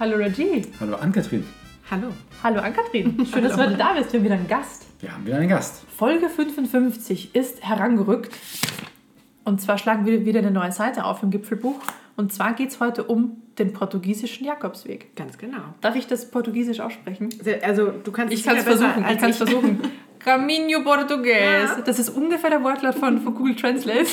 [0.00, 0.62] Hallo Regie.
[0.80, 1.44] Hallo Ann-Kathrin.
[1.90, 2.08] Hallo.
[2.42, 3.26] Hallo Ann-Kathrin.
[3.26, 4.12] Schön, dass du heute da bist.
[4.12, 4.86] Wir haben wieder einen Gast.
[5.00, 5.84] Wir haben wieder einen Gast.
[5.96, 8.34] Folge 55 ist herangerückt.
[9.44, 11.78] Und zwar schlagen wir wieder eine neue Seite auf im Gipfelbuch.
[12.16, 15.14] Und zwar geht es heute um den portugiesischen Jakobsweg.
[15.14, 15.62] Ganz genau.
[15.80, 17.28] Darf ich das Portugiesisch aussprechen?
[17.62, 19.04] Also du kannst Ich kann es versuchen.
[19.10, 19.80] Ich kann es versuchen.
[20.18, 21.76] Caminho Português.
[21.76, 21.80] Ja.
[21.84, 24.06] Das ist ungefähr der Wortlaut von, von Google Translate.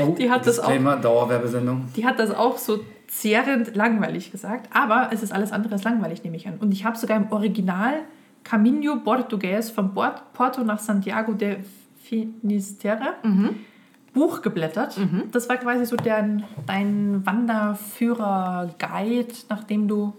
[0.00, 0.70] Oh, Die hat das auch.
[0.70, 1.88] Thema Dauerwerbesendung.
[1.96, 6.24] Die hat das auch so zehrend langweilig gesagt, aber es ist alles andere als langweilig,
[6.24, 6.58] nehme ich an.
[6.58, 7.94] Und ich habe sogar im Original
[8.42, 11.58] Caminho Português von Port- Porto nach Santiago de
[12.02, 13.14] Finisterre
[14.12, 15.00] Buch geblättert.
[15.32, 20.12] Das war quasi so dein, dein Wanderführer-Guide, nachdem du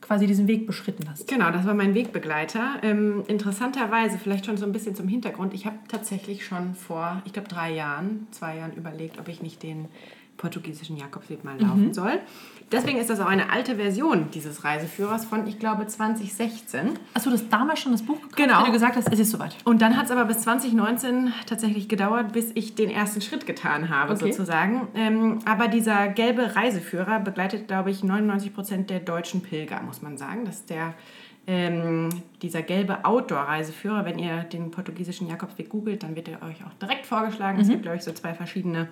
[0.00, 1.28] quasi diesen Weg beschritten hast.
[1.28, 2.76] Genau, das war mein Wegbegleiter.
[2.82, 7.32] Ähm, interessanterweise, vielleicht schon so ein bisschen zum Hintergrund, ich habe tatsächlich schon vor, ich
[7.32, 9.86] glaube, drei Jahren, zwei Jahren überlegt, ob ich nicht den
[10.42, 12.18] portugiesischen Jakobsweg mal laufen soll.
[12.70, 16.98] Deswegen ist das auch eine alte Version dieses Reiseführers von, ich glaube, 2016.
[17.14, 18.64] Achso, du hast damals schon das Buch gekauft, Genau.
[18.66, 19.56] du gesagt hast, es ist soweit.
[19.64, 23.88] Und dann hat es aber bis 2019 tatsächlich gedauert, bis ich den ersten Schritt getan
[23.88, 24.32] habe, Okay.
[24.32, 24.88] sozusagen.
[24.94, 30.16] Ähm, aber dieser gelbe Reiseführer begleitet, glaube ich, 99 Prozent der deutschen Pilger, muss man
[30.18, 30.44] sagen.
[30.44, 30.94] Das ist der,
[31.46, 32.08] ähm,
[32.40, 34.04] dieser gelbe Outdoor-Reiseführer.
[34.04, 37.60] Wenn ihr den portugiesischen Jakobsweg googelt, dann wird er euch auch direkt vorgeschlagen.
[37.60, 38.88] Es gibt, glaube ich, so zwei verschiedene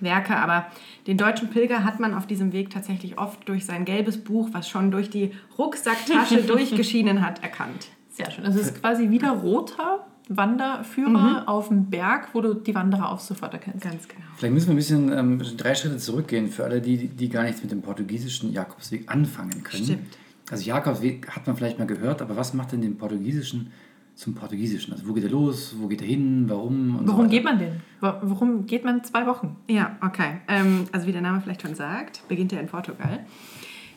[0.00, 0.66] Werke, aber
[1.06, 4.68] den deutschen Pilger hat man auf diesem Weg tatsächlich oft durch sein gelbes Buch, was
[4.68, 7.88] schon durch die Rucksacktasche durchgeschienen hat, erkannt.
[8.10, 8.44] Sehr schön.
[8.44, 13.20] Also es ist quasi wieder roter Wanderführer auf dem Berg, wo du die Wanderer auch
[13.20, 13.82] sofort erkennst.
[13.82, 14.24] Ganz genau.
[14.36, 17.62] Vielleicht müssen wir ein bisschen ähm, drei Schritte zurückgehen für alle, die, die gar nichts
[17.62, 19.84] mit dem portugiesischen Jakobsweg anfangen können.
[19.84, 20.18] Stimmt.
[20.50, 23.72] Also Jakobsweg hat man vielleicht mal gehört, aber was macht denn den portugiesischen
[24.16, 24.92] zum portugiesischen?
[24.92, 25.76] Also wo geht er los?
[25.78, 26.46] Wo geht er hin?
[26.48, 26.96] Warum?
[26.96, 27.30] Und so Warum weiter.
[27.30, 27.80] geht man denn?
[28.00, 29.56] Wa- Warum geht man zwei Wochen?
[29.68, 30.38] Ja, okay.
[30.48, 33.20] Ähm, also wie der Name vielleicht schon sagt, beginnt er in Portugal.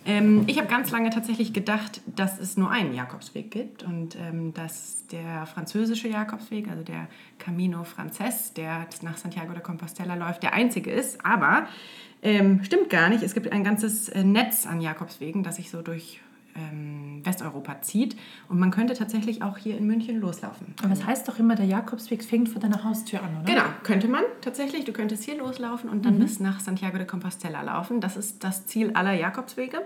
[0.06, 4.54] Ähm, ich habe ganz lange tatsächlich gedacht, dass es nur einen Jakobsweg gibt und ähm,
[4.54, 7.08] dass der französische Jakobsweg, also der
[7.38, 11.23] Camino Frances, der nach Santiago de Compostela läuft, der einzige ist.
[11.26, 11.67] Aber
[12.22, 13.23] ähm, stimmt gar nicht.
[13.23, 16.22] Es gibt ein ganzes äh, Netz an Jakobswegen, das sich so durch
[16.55, 18.15] ähm, Westeuropa zieht.
[18.48, 20.73] Und man könnte tatsächlich auch hier in München loslaufen.
[20.83, 23.45] Aber es heißt doch immer, der Jakobsweg fängt vor deiner Haustür an, oder?
[23.45, 24.86] Genau, könnte man tatsächlich.
[24.86, 28.02] Du könntest hier loslaufen und dann bis nach Santiago de Compostela laufen.
[28.02, 29.82] Das ist das Ziel aller Jakobswege.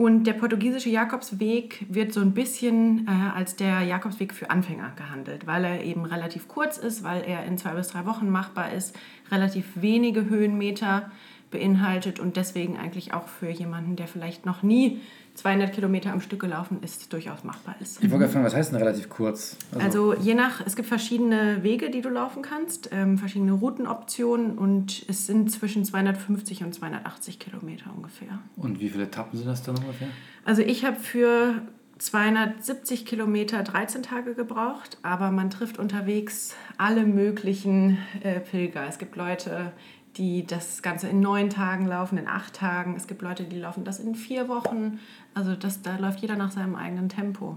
[0.00, 5.46] Und der portugiesische Jakobsweg wird so ein bisschen äh, als der Jakobsweg für Anfänger gehandelt,
[5.46, 8.98] weil er eben relativ kurz ist, weil er in zwei bis drei Wochen machbar ist,
[9.30, 11.10] relativ wenige Höhenmeter
[11.50, 15.00] beinhaltet und deswegen eigentlich auch für jemanden, der vielleicht noch nie
[15.34, 18.02] 200 Kilometer am Stück gelaufen ist, durchaus machbar ist.
[18.02, 19.56] Ich wollte fragen, was heißt denn relativ kurz?
[19.78, 25.04] Also je nach, es gibt verschiedene Wege, die du laufen kannst, ähm, verschiedene Routenoptionen und
[25.08, 28.38] es sind zwischen 250 und 280 Kilometer ungefähr.
[28.56, 30.08] und wie viele Etappen sind das dann ungefähr?
[30.44, 31.62] Also ich habe für
[32.00, 38.86] 270 Kilometer 13 Tage gebraucht, aber man trifft unterwegs alle möglichen äh, Pilger.
[38.88, 39.72] Es gibt Leute,
[40.20, 42.94] die das Ganze in neun Tagen laufen, in acht Tagen.
[42.94, 45.00] Es gibt Leute, die laufen das in vier Wochen.
[45.34, 47.56] Also das, da läuft jeder nach seinem eigenen Tempo.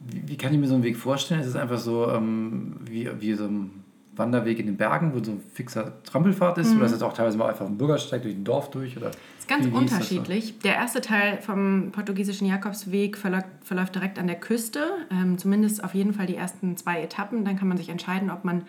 [0.00, 1.40] Wie, wie kann ich mir so einen Weg vorstellen?
[1.40, 3.84] Ist es einfach so ähm, wie, wie so ein
[4.16, 6.74] Wanderweg in den Bergen, wo so ein fixer Trampelfahrt ist?
[6.74, 8.96] Oder ist es auch teilweise mal einfach ein Bürgersteig durch ein Dorf durch?
[8.96, 10.58] Oder ist ganz wie ist das unterschiedlich.
[10.60, 14.80] Der erste Teil vom portugiesischen Jakobsweg verläuft, verläuft direkt an der Küste,
[15.10, 17.44] ähm, zumindest auf jeden Fall die ersten zwei Etappen.
[17.44, 18.64] Dann kann man sich entscheiden, ob man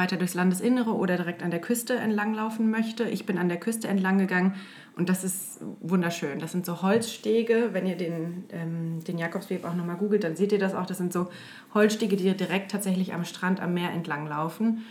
[0.00, 3.04] weiter durchs Landesinnere oder direkt an der Küste entlang laufen möchte.
[3.04, 4.54] Ich bin an der Küste entlang gegangen
[4.96, 6.38] und das ist wunderschön.
[6.38, 7.70] Das sind so Holzstege.
[7.72, 10.86] Wenn ihr den, ähm, den Jakobsweg auch nochmal googelt, dann seht ihr das auch.
[10.86, 11.28] Das sind so
[11.74, 14.84] Holzstege, die direkt tatsächlich am Strand, am Meer entlang laufen.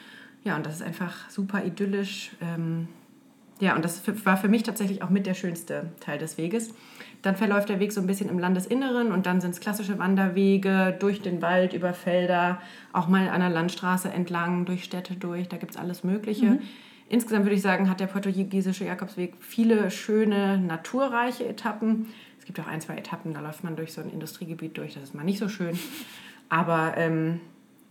[0.44, 2.32] Ja, und das ist einfach super idyllisch.
[2.42, 2.88] Ähm,
[3.60, 6.74] ja, und das war für mich tatsächlich auch mit der schönste Teil des Weges.
[7.22, 10.96] Dann verläuft der Weg so ein bisschen im Landesinneren und dann sind es klassische Wanderwege
[11.00, 12.62] durch den Wald, über Felder,
[12.94, 16.60] auch mal an der Landstraße entlang, durch Städte durch, da gibt es alles Mögliche.
[17.10, 22.08] Insgesamt würde ich sagen, hat der portugiesische Jakobsweg viele schöne, naturreiche Etappen.
[22.38, 25.04] Es gibt auch ein, zwei Etappen, da läuft man durch so ein Industriegebiet durch, das
[25.04, 25.78] ist mal nicht so schön.
[26.50, 27.42] Aber ähm,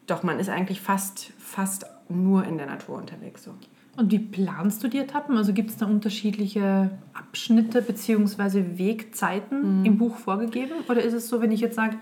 [0.06, 3.44] doch, man ist eigentlich fast, fast nur in der Natur unterwegs.
[3.44, 3.54] So.
[3.98, 5.36] Und wie planst du die Etappen?
[5.36, 8.64] Also gibt es da unterschiedliche Abschnitte bzw.
[8.76, 10.72] Wegzeiten im Buch vorgegeben?
[10.88, 11.96] Oder ist es so, wenn ich jetzt sage,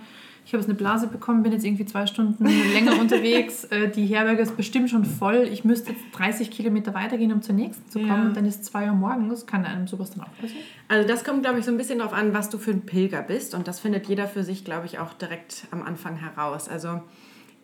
[0.45, 4.07] ich habe jetzt eine Blase bekommen, bin jetzt irgendwie zwei Stunden länger unterwegs, äh, die
[4.07, 7.99] Herberge ist bestimmt schon voll, ich müsste jetzt 30 Kilometer weitergehen, um zur nächsten zu
[7.99, 8.33] kommen, Ja.
[8.33, 10.63] dann ist 2 Uhr morgens, kann einem sowas dann auch passieren?
[10.87, 13.23] Also das kommt, glaube ich, so ein bisschen darauf an, was du für ein Pilger
[13.23, 13.57] bist.
[13.57, 16.69] Und das findet jeder für sich, glaube ich, auch direkt am Anfang heraus.
[16.69, 17.01] Also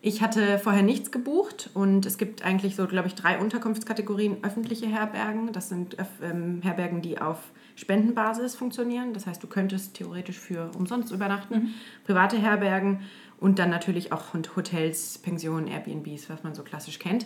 [0.05, 4.85] Ich hatte vorher nichts gebucht und es gibt eigentlich so, glaube ich, drei Unterkunftskategorien öffentliche
[4.85, 5.53] Herbergen.
[5.53, 7.37] Das sind ähm, Herbergen, die auf
[7.77, 9.13] Spendenbasis funktionieren.
[9.13, 11.53] Das heißt, du könntest theoretisch für umsonst übernachten.
[11.55, 11.73] Mhm.
[12.05, 12.99] Private Herbergen
[13.39, 17.25] und dann natürlich auch Hotels, Pensionen, Airbnbs, was man so klassisch kennt.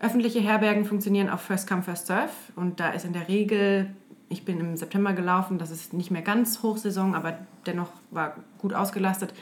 [0.00, 3.90] Öffentliche Herbergen funktionieren auf First Come, First Serve und da ist in der Regel,
[4.30, 7.36] ich bin im September gelaufen, das ist nicht mehr ganz Hochsaison, aber
[7.66, 9.34] dennoch war gut ausgelastet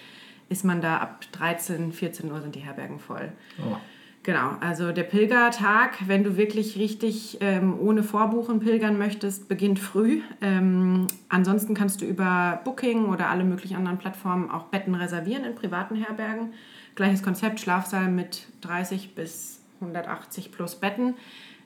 [0.48, 3.32] ist man da ab 13, 14 Uhr sind die Herbergen voll.
[3.58, 3.76] Oh.
[4.24, 10.22] Genau, also der Pilgertag, wenn du wirklich richtig ähm, ohne Vorbuchen pilgern möchtest, beginnt früh.
[10.40, 15.54] Ähm, ansonsten kannst du über Booking oder alle möglichen anderen Plattformen auch Betten reservieren in
[15.54, 16.54] privaten Herbergen.
[16.94, 21.14] Gleiches Konzept, Schlafsaal mit 30 bis 180 plus Betten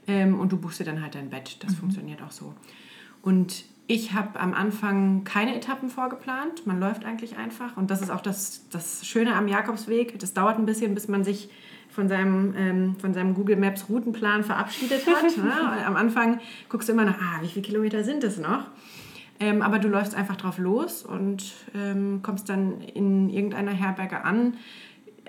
[0.08, 1.62] ähm, und du buchst dir dann halt dein Bett.
[1.62, 1.76] Das mhm.
[1.76, 2.54] funktioniert auch so.
[3.22, 6.66] Und ich habe am Anfang keine Etappen vorgeplant.
[6.66, 7.78] Man läuft eigentlich einfach.
[7.78, 10.18] Und das ist auch das, das Schöne am Jakobsweg.
[10.18, 11.48] Das dauert ein bisschen, bis man sich
[11.88, 15.36] von seinem, ähm, von seinem Google Maps Routenplan verabschiedet hat.
[15.38, 15.86] ne?
[15.86, 16.38] Am Anfang
[16.68, 18.66] guckst du immer nach, ah, wie viele Kilometer sind es noch?
[19.40, 24.58] Ähm, aber du läufst einfach drauf los und ähm, kommst dann in irgendeiner Herberge an.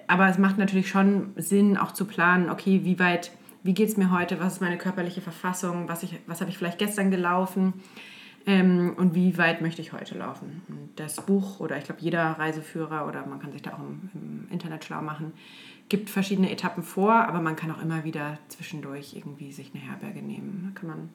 [0.08, 3.32] Aber es macht natürlich schon Sinn, auch zu planen, okay, wie weit,
[3.64, 6.80] wie geht es mir heute, was ist meine körperliche Verfassung, was, was habe ich vielleicht
[6.80, 7.74] gestern gelaufen
[8.50, 10.64] ähm, und wie weit möchte ich heute laufen.
[10.68, 14.10] Und das Buch oder ich glaube jeder Reiseführer oder man kann sich da auch im,
[14.16, 15.34] im, Internet schlau machen,
[15.88, 20.24] gibt verschiedene Etappen vor, aber man kann auch immer wieder zwischendurch irgendwie sich eine Herberge
[20.24, 20.64] nehmen.
[20.74, 21.10] Da kann man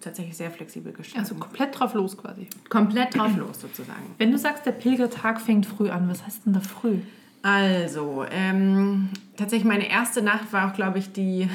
[0.00, 1.20] tatsächlich sehr flexibel gestalten.
[1.20, 2.46] Also komplett drauf los quasi.
[2.70, 4.14] Komplett drauf los sozusagen.
[4.16, 7.00] Wenn du sagst, der Pilgertag fängt früh an, was heißt denn da früh?
[7.42, 11.50] Also, ähm, tatsächlich meine erste Nacht war auch, glaube ich, die,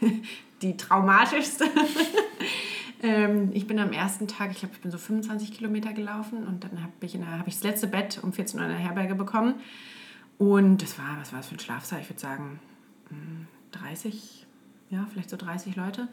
[0.62, 1.64] die traumatischste.
[3.02, 6.64] Ähm, ich bin am ersten Tag, ich glaube, ich bin so 25 Kilometer gelaufen und
[6.64, 9.54] dann habe ich, hab ich das letzte Bett um 14 Uhr in der Herberge bekommen.
[10.38, 12.00] Und das war, was war das für ein Schlafsaal?
[12.00, 12.58] Ich würde sagen
[13.72, 14.46] 30,
[14.90, 16.08] hm, ja, vielleicht so 30 Leute.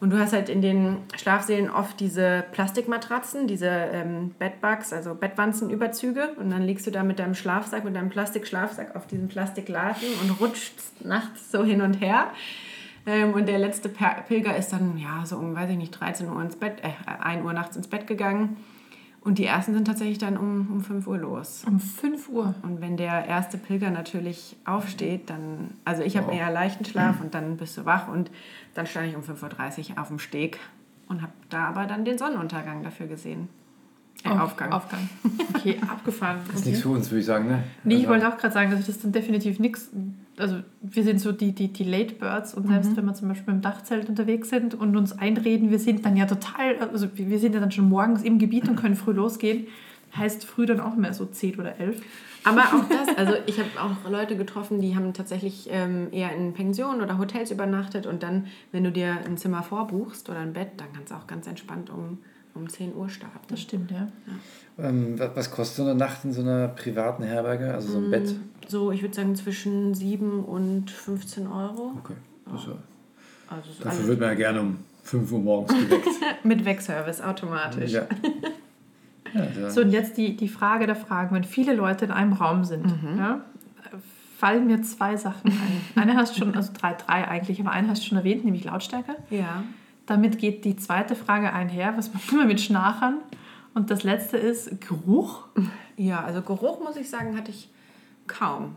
[0.00, 6.30] Und du hast halt in den Schlafsälen oft diese Plastikmatratzen, diese ähm, Bedbugs, also Bettwanzenüberzüge.
[6.36, 10.40] Und dann liegst du da mit deinem Schlafsack, mit deinem Plastikschlafsack auf diesem Plastikladen und
[10.40, 12.32] rutschst nachts so hin und her.
[13.06, 16.40] Ähm, und der letzte Pilger ist dann, ja, so um, weiß ich nicht, 13 Uhr
[16.40, 18.56] ins Bett, äh, 1 Uhr nachts ins Bett gegangen.
[19.20, 21.64] Und die ersten sind tatsächlich dann um, um 5 Uhr los.
[21.66, 22.54] Um 5 Uhr?
[22.62, 26.34] Und wenn der erste Pilger natürlich aufsteht, dann, also ich habe wow.
[26.34, 28.30] eher leichten Schlaf und dann bist du wach und
[28.74, 30.60] dann stand ich um 5.30 Uhr auf dem Steg
[31.08, 33.48] und habe da aber dann den Sonnenuntergang dafür gesehen.
[34.24, 34.72] Äh, oh, Aufgang.
[34.72, 35.08] Aufgang.
[35.56, 36.40] Okay, abgefahren.
[36.46, 36.68] Das ist okay.
[36.70, 37.64] nichts für uns, würde ich sagen, ne?
[37.84, 39.88] Nee, ich also wollte auch gerade sagen, also das ist dann definitiv nichts.
[40.36, 42.96] Also wir sind so die, die, die Late Birds und selbst mhm.
[42.96, 46.26] wenn wir zum Beispiel im Dachzelt unterwegs sind und uns einreden, wir sind dann ja
[46.26, 49.66] total, also wir sind ja dann schon morgens im Gebiet und können früh losgehen,
[50.16, 52.02] heißt früh dann auch mehr so 10 oder 11.
[52.44, 56.52] Aber auch das, also ich habe auch Leute getroffen, die haben tatsächlich ähm, eher in
[56.52, 60.72] Pensionen oder Hotels übernachtet und dann, wenn du dir ein Zimmer vorbuchst oder ein Bett,
[60.76, 62.18] dann kannst du auch ganz entspannt um
[62.54, 63.46] um 10 Uhr starten.
[63.48, 64.08] Das stimmt, ja.
[64.78, 64.88] ja.
[64.88, 68.10] Ähm, was kostet so eine Nacht in so einer privaten Herberge, also so ein mm,
[68.10, 68.34] Bett?
[68.68, 71.92] So, ich würde sagen zwischen 7 und 15 Euro.
[71.98, 72.14] Okay,
[72.50, 72.72] das ja.
[73.48, 76.08] also so Dafür wird man ja gerne um 5 Uhr morgens geweckt.
[76.44, 77.92] Mit Wegservice automatisch.
[77.92, 78.06] Ja.
[79.34, 81.34] ja so, und jetzt die, die Frage der Fragen.
[81.34, 83.18] Wenn viele Leute in einem Raum sind, mhm.
[83.18, 83.44] ja,
[84.38, 86.02] fallen mir zwei Sachen ein.
[86.02, 88.64] Eine hast du schon, also drei, drei eigentlich, aber eine hast du schon erwähnt, nämlich
[88.64, 89.16] Lautstärke.
[89.30, 89.64] Ja.
[90.06, 93.20] Damit geht die zweite Frage einher, was machen wir mit Schnarchern?
[93.74, 95.44] Und das letzte ist Geruch.
[95.96, 97.68] Ja, also Geruch muss ich sagen, hatte ich
[98.26, 98.76] kaum.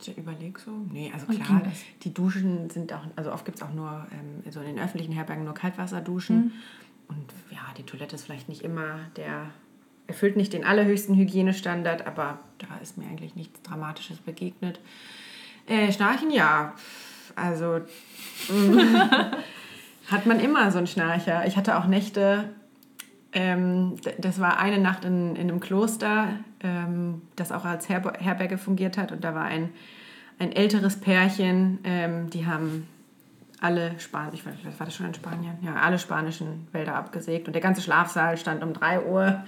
[0.00, 0.70] Ich überlege so.
[0.90, 1.62] Nee, also klar,
[2.02, 5.12] die Duschen sind auch, also oft gibt es auch nur, ähm, so in den öffentlichen
[5.12, 6.36] Herbergen nur Kaltwasserduschen.
[6.36, 6.52] Mhm.
[7.08, 9.46] Und ja, die Toilette ist vielleicht nicht immer der,
[10.06, 14.80] erfüllt nicht den allerhöchsten Hygienestandard, aber da ist mir eigentlich nichts Dramatisches begegnet.
[15.66, 16.74] Äh, Schnarchen, ja.
[17.36, 17.80] Also.
[20.12, 21.46] hat man immer so einen Schnarcher.
[21.46, 22.44] Ich hatte auch Nächte,
[23.32, 26.28] ähm, das war eine Nacht in, in einem Kloster,
[26.62, 29.12] ähm, das auch als Herber Herberge fungiert hat.
[29.12, 29.70] Und da war ein,
[30.38, 32.86] ein älteres Pärchen, ähm, die haben
[33.60, 35.56] alle Span ich weiß, war das schon in Spanien?
[35.62, 37.46] Ja, alle spanischen Wälder abgesägt.
[37.46, 39.44] Und der ganze Schlafsaal stand um 3 Uhr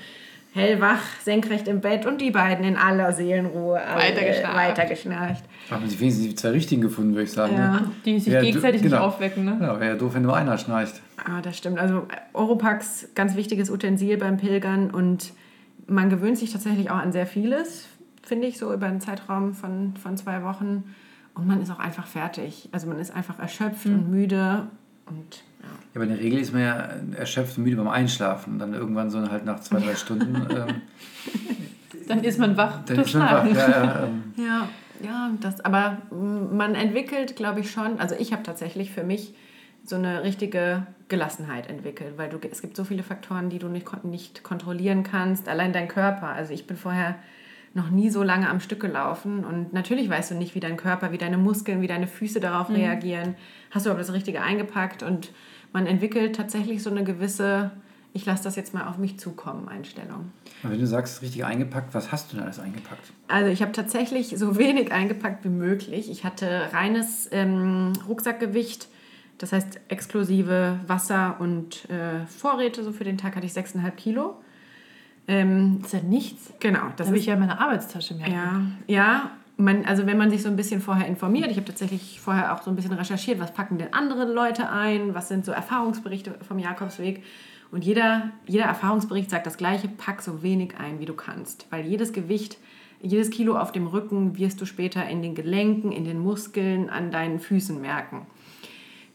[0.55, 4.57] hellwach, senkrecht im Bett und die beiden in aller Seelenruhe weitergeschnarcht.
[4.57, 5.45] weitergeschnarcht.
[5.69, 7.57] Haben sie wenigstens die zwei richtigen gefunden, würde ich sagen.
[7.57, 7.91] Ja, ne?
[8.05, 8.99] die sich wäre gegenseitig genau.
[8.99, 9.45] nicht aufwecken.
[9.45, 9.59] Ne?
[9.61, 11.03] Ja, wäre ja doof, wenn nur einer schnarcht.
[11.17, 11.81] Ah, das stimmt.
[11.81, 15.33] Also Oropax, ganz wichtiges Utensil beim Pilgern und
[15.89, 17.89] man gewöhnt sich tatsächlich auch an sehr vieles,
[18.23, 20.85] finde ich, so über einen Zeitraum von, von zwei Wochen.
[21.35, 22.69] Und man ist auch einfach fertig.
[22.71, 23.95] Also man ist einfach erschöpft mhm.
[23.95, 24.69] und müde
[25.07, 28.59] und ja, aber in der Regel ist man ja erschöpft und müde beim Einschlafen und
[28.59, 30.47] dann irgendwann so halt nach zwei, drei Stunden.
[32.05, 32.85] Ähm, dann ist man wach.
[32.85, 33.69] Dann ist man wach, ja.
[33.69, 34.35] Ja, ähm.
[34.37, 34.69] ja.
[35.03, 39.35] ja, das, aber man entwickelt, glaube ich, schon, also ich habe tatsächlich für mich
[39.85, 44.05] so eine richtige Gelassenheit entwickelt, weil du, es gibt so viele Faktoren, die du nicht,
[44.05, 46.29] nicht kontrollieren kannst, allein dein Körper.
[46.29, 47.17] Also ich bin vorher
[47.75, 51.11] noch nie so lange am Stück gelaufen und natürlich weißt du nicht, wie dein Körper,
[51.11, 52.77] wie deine Muskeln, wie deine Füße darauf mhm.
[52.77, 53.35] reagieren.
[53.71, 55.33] Hast du aber das Richtige eingepackt und
[55.73, 57.73] man entwickelt tatsächlich so eine gewisse,
[58.13, 60.31] ich lasse das jetzt mal auf mich zukommen, Einstellung.
[60.63, 63.13] Und wenn du sagst, richtig eingepackt, was hast du denn alles eingepackt?
[63.27, 66.09] Also ich habe tatsächlich so wenig eingepackt wie möglich.
[66.09, 68.89] Ich hatte reines ähm, Rucksackgewicht,
[69.39, 72.85] das heißt exklusive Wasser und äh, Vorräte.
[72.85, 74.37] So für den Tag hatte ich 6,5 Kilo.
[75.27, 76.53] Ähm, das ist ja nichts.
[76.61, 76.81] Genau.
[76.97, 78.29] Das habe ich ja in meiner Arbeitstasche mehr.
[78.29, 82.21] Ja, ja man, also wenn man sich so ein bisschen vorher informiert, ich habe tatsächlich
[82.21, 85.53] vorher auch so ein bisschen recherchiert, was packen denn andere Leute ein, was sind so
[85.53, 87.23] Erfahrungsberichte vom Jakobsweg.
[87.71, 91.67] Und jeder, jeder Erfahrungsbericht sagt das gleiche, pack so wenig ein, wie du kannst.
[91.71, 92.59] Weil jedes Gewicht,
[93.01, 97.11] jedes Kilo auf dem Rücken wirst du später in den Gelenken, in den Muskeln, an
[97.11, 98.27] deinen Füßen merken.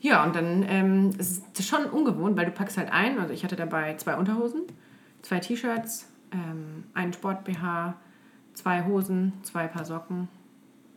[0.01, 3.19] Ja, und dann ähm, ist es schon ungewohnt, weil du packst halt ein.
[3.19, 4.63] Also ich hatte dabei zwei Unterhosen,
[5.21, 7.95] zwei T-Shirts, ähm, einen Sport-BH,
[8.53, 10.27] zwei Hosen, zwei Paar Socken.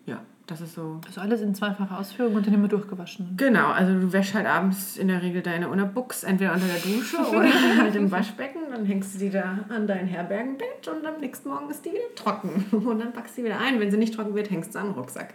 [0.07, 1.01] Ja, das ist so.
[1.07, 3.37] Also alles in zweifacher Ausführung und dann immer durchgewaschen.
[3.37, 7.19] Genau, also du wäschst halt abends in der Regel deine Unterbuchs entweder unter der Dusche
[7.31, 8.63] oder halt im Waschbecken.
[8.71, 12.15] Dann hängst du die da an dein Herbergenbett und am nächsten Morgen ist die wieder
[12.17, 12.65] trocken.
[12.73, 13.79] Und dann packst du sie wieder ein.
[13.81, 15.35] Wenn sie nicht trocken wird, hängst du an den Rucksack.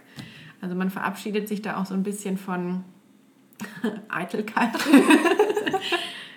[0.60, 2.84] Also man verabschiedet sich da auch so ein bisschen von
[4.08, 4.70] Eitelkeit.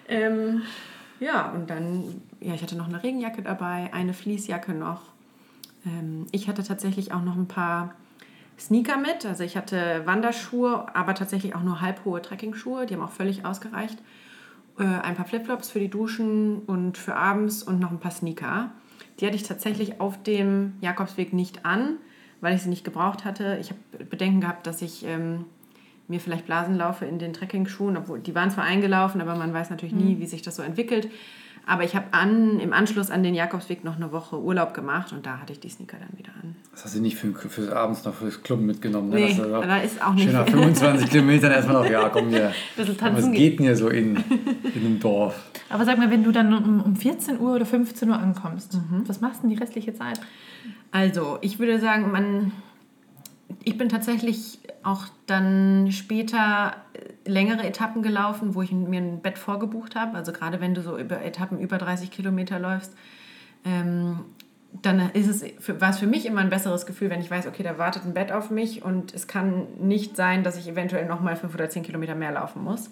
[0.08, 0.62] ähm,
[1.21, 5.11] ja, und dann, ja, ich hatte noch eine Regenjacke dabei, eine Fließjacke noch
[5.85, 7.95] ähm, ich hatte tatsächlich auch noch ein paar
[8.59, 9.25] Sneaker mit.
[9.25, 12.85] Also ich hatte Wanderschuhe, aber tatsächlich auch nur halbhohe Trekkingschuhe.
[12.85, 13.97] Die haben auch völlig ausgereicht.
[14.77, 18.71] Äh, ein paar Flipflops für die Duschen und für abends und noch ein paar Sneaker.
[19.19, 21.97] Die hatte ich tatsächlich auf dem Jakobsweg nicht an,
[22.39, 23.57] weil ich sie nicht gebraucht hatte.
[23.59, 25.45] Ich habe Bedenken gehabt, dass ich ähm,
[26.12, 29.72] mir vielleicht Blasen laufe in den Trekkingschuhen, obwohl die waren zwar eingelaufen, aber man weiß
[29.72, 30.20] natürlich nie, mhm.
[30.20, 31.10] wie sich das so entwickelt.
[31.65, 35.25] Aber ich habe an, im Anschluss an den Jakobsweg noch eine Woche Urlaub gemacht und
[35.27, 36.56] da hatte ich die Sneaker dann wieder an.
[36.72, 39.10] Das hast du nicht für, für abends noch fürs Club mitgenommen?
[39.10, 39.18] Ne?
[39.18, 40.24] Nee, da ist auch nicht.
[40.24, 42.51] Schön nach 25 Kilometern erstmal noch, ja komm hier.
[42.75, 45.51] Was geht denn hier so in, in einem Dorf?
[45.70, 49.03] Aber sag mal, wenn du dann um, um 14 Uhr oder 15 Uhr ankommst, mhm.
[49.08, 50.20] was machst du denn die restliche Zeit?
[50.91, 52.51] Also, ich würde sagen, man
[53.63, 59.38] ich bin tatsächlich auch dann später äh, längere Etappen gelaufen, wo ich mir ein Bett
[59.38, 60.18] vorgebucht habe.
[60.18, 62.94] Also gerade wenn du so über Etappen über 30 Kilometer läufst,
[63.63, 64.25] ähm,
[64.82, 67.46] dann ist es für, war es für mich immer ein besseres Gefühl, wenn ich weiß,
[67.46, 71.06] okay, da wartet ein Bett auf mich und es kann nicht sein, dass ich eventuell
[71.06, 72.89] nochmal 5 oder 10 Kilometer mehr laufen muss.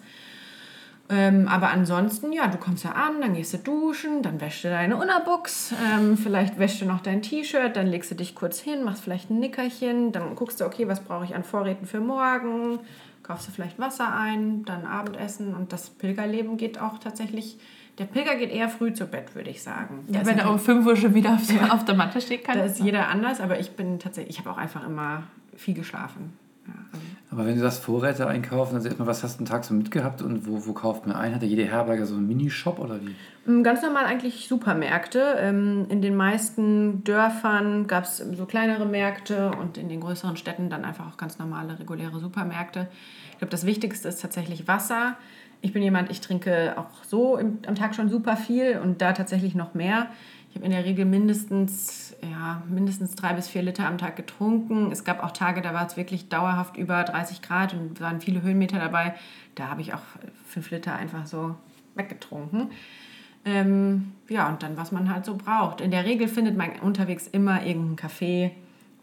[1.10, 4.68] Ähm, aber ansonsten, ja, du kommst ja an, dann gehst du duschen, dann wäschst du
[4.68, 8.84] deine Unterbuchs, ähm, vielleicht wäschst du noch dein T-Shirt, dann legst du dich kurz hin,
[8.84, 12.78] machst vielleicht ein Nickerchen, dann guckst du, okay, was brauche ich an Vorräten für morgen,
[13.24, 17.58] kaufst du vielleicht Wasser ein, dann Abendessen und das Pilgerleben geht auch tatsächlich,
[17.98, 20.04] der Pilger geht eher früh zu Bett, würde ich sagen.
[20.08, 22.56] Ja, wenn er um 5 Uhr schon wieder auf, der, auf der Matte steht, kann
[22.56, 25.24] Da ist jeder anders, aber ich bin tatsächlich, ich habe auch einfach immer
[25.56, 26.34] viel geschlafen.
[26.68, 29.64] Ja, also aber wenn du das Vorräte einkaufen, also erstmal, was hast du einen Tag
[29.64, 31.32] so mitgehabt und wo, wo kauft man ein?
[31.32, 33.14] Hat jede Herberge so einen Minishop oder wie?
[33.50, 35.36] Mm, ganz normal eigentlich Supermärkte.
[35.38, 40.70] Ähm, in den meisten Dörfern gab es so kleinere Märkte und in den größeren Städten
[40.70, 42.88] dann einfach auch ganz normale, reguläre Supermärkte.
[43.32, 45.16] Ich glaube, das Wichtigste ist tatsächlich Wasser.
[45.62, 49.54] Ich bin jemand, ich trinke auch so am Tag schon super viel und da tatsächlich
[49.54, 50.08] noch mehr.
[50.50, 54.90] Ich habe in der Regel mindestens, ja, mindestens drei bis vier Liter am Tag getrunken.
[54.92, 58.42] Es gab auch Tage, da war es wirklich dauerhaft über 30 Grad und waren viele
[58.42, 59.14] Höhenmeter dabei.
[59.54, 60.02] Da habe ich auch
[60.46, 61.54] fünf Liter einfach so
[61.94, 62.70] weggetrunken.
[63.44, 65.80] Ähm, ja, und dann, was man halt so braucht.
[65.80, 68.52] In der Regel findet man unterwegs immer irgendeinen Kaffee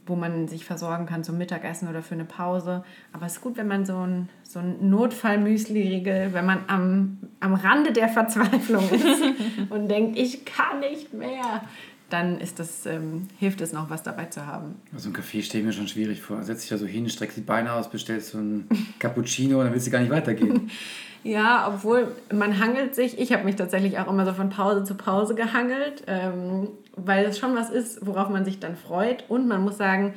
[0.07, 2.83] wo man sich versorgen kann zum Mittagessen oder für eine Pause.
[3.13, 7.53] Aber es ist gut, wenn man so ein, so ein Notfall-Müsli-Riegel, wenn man am, am
[7.53, 9.21] Rande der Verzweiflung ist
[9.69, 11.61] und denkt, ich kann nicht mehr,
[12.09, 14.75] dann ist das, ähm, hilft es noch, was dabei zu haben.
[14.95, 16.41] So ein Kaffee stehe ich mir schon schwierig vor.
[16.43, 18.67] Setz dich da so hin, streckst die Beine aus, bestellst so ein
[18.99, 20.69] Cappuccino und dann willst du gar nicht weitergehen.
[21.23, 24.95] Ja, obwohl man hangelt sich, ich habe mich tatsächlich auch immer so von Pause zu
[24.95, 29.25] Pause gehangelt, ähm, weil es schon was ist, worauf man sich dann freut.
[29.27, 30.13] Und man muss sagen,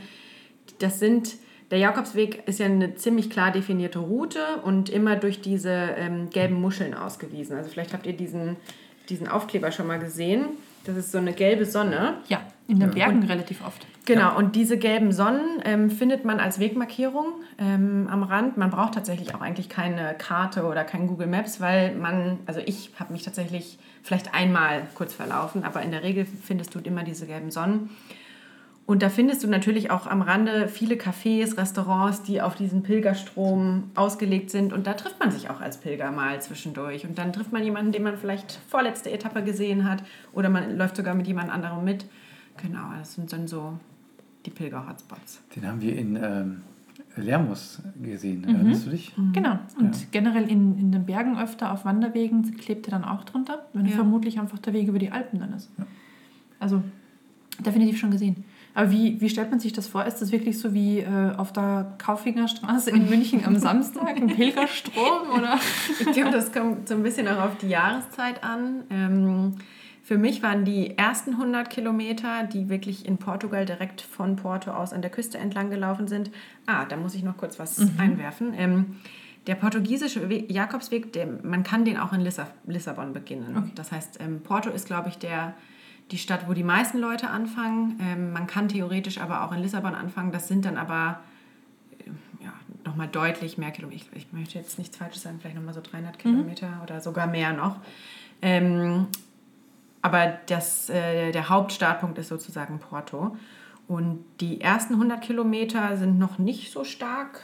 [0.79, 1.35] das sind,
[1.73, 6.61] der Jakobsweg ist ja eine ziemlich klar definierte Route und immer durch diese ähm, gelben
[6.61, 7.57] Muscheln ausgewiesen.
[7.57, 8.57] Also vielleicht habt ihr diesen,
[9.09, 10.47] diesen Aufkleber schon mal gesehen.
[10.85, 12.15] Das ist so eine gelbe Sonne.
[12.29, 13.87] Ja, in den Bergen und, relativ oft.
[14.07, 14.37] Genau, ja.
[14.37, 17.27] und diese gelben Sonnen ähm, findet man als Wegmarkierung
[17.59, 18.57] ähm, am Rand.
[18.57, 22.93] Man braucht tatsächlich auch eigentlich keine Karte oder kein Google Maps, weil man, also ich
[22.99, 27.27] habe mich tatsächlich vielleicht einmal kurz verlaufen, aber in der Regel findest du immer diese
[27.27, 27.91] gelben Sonnen.
[28.91, 33.85] Und da findest du natürlich auch am Rande viele Cafés, Restaurants, die auf diesen Pilgerstrom
[33.95, 34.73] ausgelegt sind.
[34.73, 37.07] Und da trifft man sich auch als Pilger mal zwischendurch.
[37.07, 40.03] Und dann trifft man jemanden, den man vielleicht vorletzte Etappe gesehen hat.
[40.33, 42.05] Oder man läuft sogar mit jemand anderem mit.
[42.61, 43.79] Genau, das sind dann so
[44.45, 45.41] die Pilger-Hotspots.
[45.55, 46.63] Den haben wir in ähm,
[47.15, 48.43] Lermus gesehen.
[48.43, 49.15] Erinnerst du dich?
[49.33, 49.57] Genau.
[49.79, 53.87] Und generell in, in den Bergen öfter auf Wanderwegen klebt er dann auch drunter, wenn
[53.87, 53.93] Ja.
[53.93, 55.71] vermutlich einfach der Weg über die Alpen dann ist.
[56.59, 56.83] Also
[57.65, 58.45] definitiv schon gesehen.
[58.75, 60.05] Aber wie, wie stellt man sich das vor?
[60.05, 65.31] Ist das wirklich so wie äh, auf der Kaufingerstraße in München am Samstag, ein Pilgerstrom?
[65.37, 65.59] Oder?
[65.99, 68.85] Ich glaube, das kommt so ein bisschen auch auf die Jahreszeit an.
[68.91, 69.55] Ähm,
[70.03, 74.93] für mich waren die ersten 100 Kilometer, die wirklich in Portugal direkt von Porto aus
[74.93, 76.31] an der Küste entlang gelaufen sind.
[76.67, 78.53] Ah, da muss ich noch kurz was einwerfen.
[78.57, 78.97] Ähm,
[79.47, 83.73] der portugiesische We Jakobsweg, der, man kann den auch in Lissa Lissabon beginnen.
[83.75, 85.55] Das heißt, ähm, Porto ist, glaube ich, der,
[86.11, 87.99] die Stadt, wo die meisten Leute anfangen.
[88.01, 90.33] Ähm, man kann theoretisch aber auch in Lissabon anfangen.
[90.33, 91.21] Das sind dann aber
[92.43, 92.53] ja,
[92.85, 94.03] nochmal deutlich mehr Kilometer.
[94.15, 97.53] Ich, ich möchte jetzt nichts Falsches sagen, vielleicht nochmal so 300 Kilometer oder sogar mehr
[97.53, 97.77] noch.
[98.43, 99.07] Ähm,
[100.03, 103.37] aber das, äh, der Hauptstartpunkt ist sozusagen Porto.
[103.87, 107.43] Und die ersten 100 Kilometer sind noch nicht so stark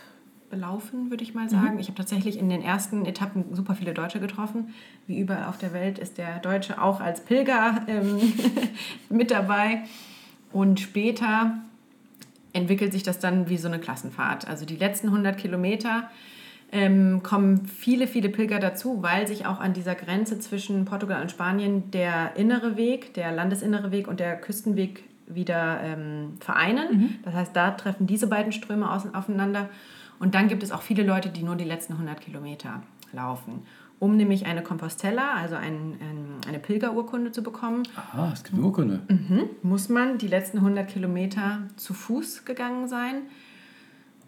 [0.50, 1.78] belaufen, würde ich mal sagen.
[1.78, 4.74] Ich habe tatsächlich in den ersten Etappen super viele Deutsche getroffen.
[5.06, 8.20] Wie überall auf der Welt ist der Deutsche auch als Pilger ähm,
[9.08, 9.82] mit dabei.
[10.52, 11.58] Und später
[12.52, 14.48] entwickelt sich das dann wie so eine Klassenfahrt.
[14.48, 16.08] Also die letzten 100 Kilometer
[16.72, 21.30] ähm, kommen viele, viele Pilger dazu, weil sich auch an dieser Grenze zwischen Portugal und
[21.30, 27.18] Spanien der innere Weg, der landesinnere Weg und der Küstenweg wieder ähm, vereinen.
[27.24, 29.68] Das heißt, da treffen diese beiden Ströme aufeinander.
[30.18, 32.82] Und dann gibt es auch viele Leute, die nur die letzten 100 Kilometer
[33.12, 33.62] laufen.
[33.98, 38.66] Um nämlich eine Compostella, also ein, ein, eine Pilgerurkunde zu bekommen, Aha, es gibt eine
[38.66, 39.00] Urkunde.
[39.62, 43.22] muss man die letzten 100 Kilometer zu Fuß gegangen sein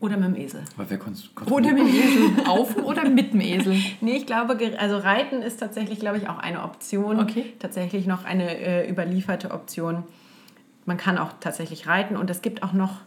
[0.00, 0.62] oder mit dem Esel.
[0.76, 2.30] Aber wer konnte Oder mit dem Esel.
[2.46, 3.76] Auf oder mit dem Esel?
[4.00, 7.18] Nee, ich glaube, also Reiten ist tatsächlich, glaube ich, auch eine Option.
[7.18, 7.52] Okay.
[7.58, 10.04] Tatsächlich noch eine äh, überlieferte Option.
[10.86, 13.00] Man kann auch tatsächlich reiten und es gibt auch noch,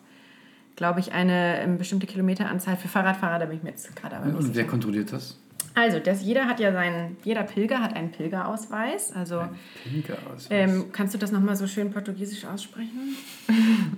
[0.76, 4.26] glaube ich, eine ähm, bestimmte Kilometeranzahl für Fahrradfahrer, da bin ich mir jetzt gerade aber
[4.26, 5.38] nicht Und wer kontrolliert das?
[5.74, 9.14] Also, das, jeder hat ja seinen, jeder Pilger hat einen Pilgerausweis.
[9.14, 9.44] Also,
[9.84, 10.48] Pilger aus.
[10.50, 13.16] ähm, kannst du das nochmal so schön portugiesisch aussprechen?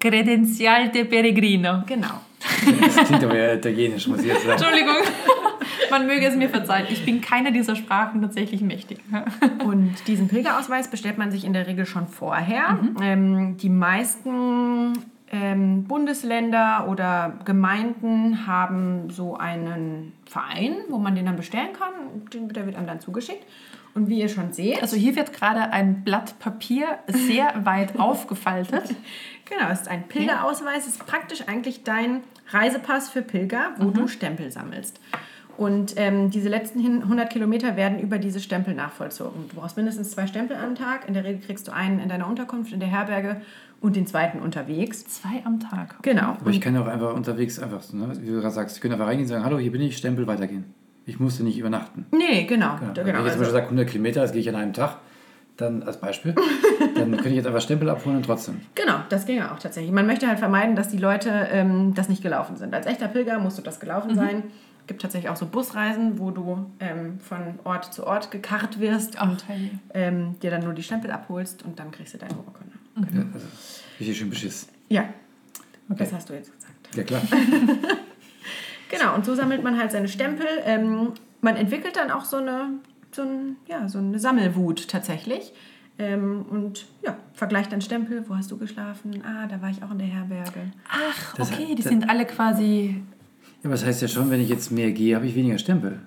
[0.00, 1.82] Credencial de Peregrino.
[1.86, 2.20] Genau.
[2.80, 4.52] Das klingt aber ja italienisch, muss ich jetzt sagen.
[4.52, 4.96] Entschuldigung.
[5.90, 6.86] Man möge es mir verzeihen.
[6.90, 8.98] Ich bin keiner dieser Sprachen tatsächlich mächtig.
[9.64, 12.78] Und diesen Pilgerausweis bestellt man sich in der Regel schon vorher.
[13.00, 14.92] Ähm, die meisten
[15.32, 21.92] ähm, Bundesländer oder Gemeinden haben so einen Verein, wo man den dann bestellen kann.
[22.32, 23.44] Den- Der wird einem dann zugeschickt.
[23.94, 28.84] Und wie ihr schon seht, Also hier wird gerade ein Blatt Papier sehr weit aufgefaltet.
[29.44, 34.06] genau, es ist ein Pilgerausweis, es ist praktisch eigentlich dein Reisepass für Pilger, wo du
[34.06, 35.00] Stempel sammelst.
[35.56, 39.48] Und ähm, diese letzten hin- 100 Kilometer werden über diese Stempel nachvollzogen.
[39.48, 41.08] Du brauchst mindestens zwei Stempel am Tag.
[41.08, 43.40] In der Regel kriegst du einen in deiner Unterkunft, in der Herberge
[43.80, 45.06] und den zweiten unterwegs.
[45.06, 46.02] Zwei am Tag.
[46.02, 46.36] Genau.
[46.40, 48.94] Aber ich kann ja auch einfach unterwegs einfach, ne, wie du gerade sagst, ich könnte
[48.94, 50.64] einfach reingehen und sagen, hallo, hier bin ich, Stempel, weitergehen.
[51.06, 52.06] Ich musste nicht übernachten.
[52.10, 52.76] Nee, genau.
[52.78, 52.92] Genau.
[52.92, 53.06] genau.
[53.06, 54.98] Wenn ich jetzt zum also, Beispiel sage, 100 Kilometer, das gehe ich an einem Tag,
[55.56, 56.34] dann als Beispiel,
[56.94, 58.60] dann könnte ich jetzt einfach Stempel abholen und trotzdem.
[58.74, 59.92] genau, das ginge auch tatsächlich.
[59.92, 62.74] Man möchte halt vermeiden, dass die Leute ähm, das nicht gelaufen sind.
[62.74, 64.44] Als echter Pilger musst du das gelaufen sein.
[64.80, 69.20] Es gibt tatsächlich auch so Busreisen, wo du ähm, von Ort zu Ort gekarrt wirst
[69.20, 69.44] und
[69.92, 72.77] ähm, dir dann nur die Stempel abholst und dann kriegst du deine Urkunde.
[73.14, 73.46] Ja, also,
[74.00, 74.68] richtig schön beschiss.
[74.88, 75.08] Ja,
[75.90, 75.98] Okay.
[76.00, 76.96] das hast du jetzt gesagt.
[76.96, 77.22] Ja, klar.
[78.90, 80.46] Genau, und so sammelt man halt seine Stempel.
[80.64, 82.70] Ähm, man entwickelt dann auch so eine,
[83.12, 85.52] so, ein, ja, so eine Sammelwut tatsächlich.
[85.98, 88.24] Ähm, und ja, vergleicht dann Stempel.
[88.28, 89.22] Wo hast du geschlafen?
[89.24, 90.72] Ah, da war ich auch in der Herberge.
[90.88, 93.02] Ach, Das- okay, die sind alle quasi.
[93.58, 96.00] Ja, aber das heißt ja schon, wenn ich jetzt mehr gehe, habe ich weniger Stempel.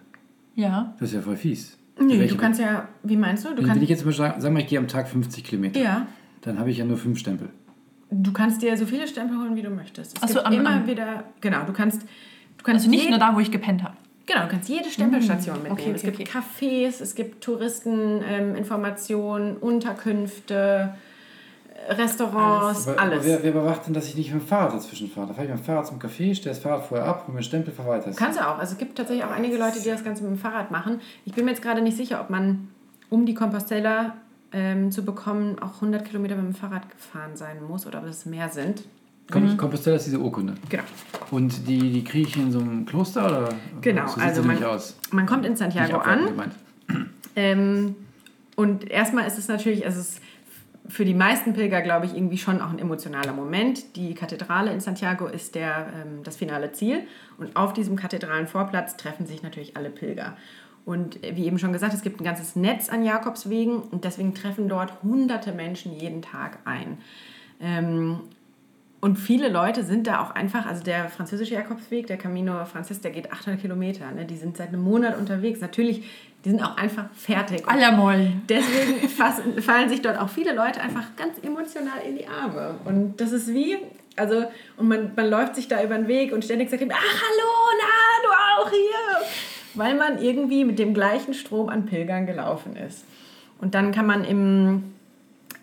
[0.56, 0.96] Ja.
[1.00, 1.78] Das ist ja voll fies.
[2.00, 3.50] Nee, du kannst ja, wie meinst du?
[3.50, 5.44] Du wenn, wenn kannst, ich jetzt Beispiel sagen, sagen wir, ich gehe am Tag 50
[5.44, 6.08] Kilometer, ja,
[6.42, 7.50] dann habe ich ja nur fünf Stempel.
[8.10, 10.18] du kannst dir so viele Stempel holen, wie du möchtest.
[10.18, 13.10] Es Ach so, gibt am- immer am- wieder, genau, du kannst, du kannst Also nicht
[13.10, 13.96] nur da, wo ich gepennt habe.
[14.28, 15.80] Genau, du kannst jede Stempelstation mitnehmen.
[15.80, 20.94] okay, es okay, gibt Cafés, es gibt Touristeninformationen, Unterkünfte,
[21.88, 23.20] äh, Restaurants, Aber, alles.
[23.20, 25.28] aber wer, wer überwacht denn, dass ich nicht mit dem Fahrrad dazwischen fahre?
[25.28, 27.40] Da fahre ich mit dem Fahrrad zum Café, stelle das Fahrrad vorher ab, hole mir
[27.40, 28.12] einen Stempel, fahre weiter.
[28.16, 28.60] Kannst du auch.
[28.60, 31.00] Also es gibt tatsächlich auch einige Leute, die das Ganze mit dem Fahrrad machen.
[31.26, 32.68] Ich bin mir jetzt gerade nicht sicher, ob man,
[33.10, 34.14] um die Compostela
[34.52, 38.26] ähm, zu bekommen, auch 100 Kilometer mit dem Fahrrad gefahren sein muss oder ob es
[38.26, 38.84] mehr sind.
[39.30, 40.56] Kom Compostela ist diese Urkunde.
[40.70, 40.84] Genau.
[41.30, 43.50] Und die, die kriege ich in so einem Kloster oder?
[43.80, 44.58] Genau, So also man-.
[45.12, 46.52] Man kommt in Santiago an.
[47.36, 47.96] Ähm,
[48.58, 50.20] und erstmal ist es natürlich, es
[50.92, 53.96] für die meisten Pilger, glaube ich, irgendwie schon auch ein emotionaler Moment.
[53.96, 57.04] Die Kathedrale in Santiago ist der, ähm, das finale Ziel.
[57.38, 60.36] Und auf diesem Kathedralenvorplatz treffen sich natürlich alle Pilger.
[60.86, 64.68] Und wie eben schon gesagt, es gibt ein ganzes Netz an Jakobswegen und deswegen treffen
[64.68, 66.98] dort hunderte Menschen jeden Tag ein.
[67.60, 68.22] Ähm,
[69.02, 73.10] und viele Leute sind da auch einfach, also der französische Jakobsweg, der Camino Francis, der
[73.10, 74.12] geht 800 Kilometer.
[74.12, 74.26] Ne?
[74.26, 75.60] Die sind seit einem Monat unterwegs.
[75.60, 76.04] Natürlich,
[76.46, 77.68] die sind auch einfach fertig.
[77.68, 78.32] Allermoll.
[78.48, 82.76] Deswegen fassen, fallen sich dort auch viele Leute einfach ganz emotional in die Arme.
[82.86, 83.80] Und das ist wie,
[84.18, 84.46] also,
[84.78, 88.22] und man, man läuft sich da über den Weg und ständig sagt, ach, hallo, na,
[88.24, 89.28] du auch hier.
[89.74, 93.06] Weil man irgendwie mit dem gleichen Strom an Pilgern gelaufen ist.
[93.60, 94.84] Und dann kann man im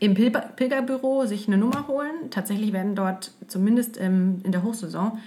[0.01, 2.31] im Pilger Pilgerbüro sich eine Nummer holen.
[2.31, 5.19] Tatsächlich werden dort zumindest im, in der Hochsaison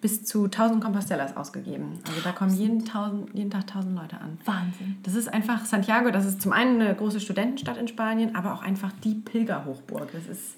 [0.00, 1.98] bis zu 1000 Compostellas ausgegeben.
[2.08, 4.38] Also da kommen jeden, 1000, jeden Tag 1000 Leute an.
[4.44, 4.96] Wahnsinn.
[5.02, 8.62] Das ist einfach Santiago, das ist zum einen eine große Studentenstadt in Spanien, aber auch
[8.62, 10.10] einfach die Pilgerhochburg.
[10.12, 10.56] Das ist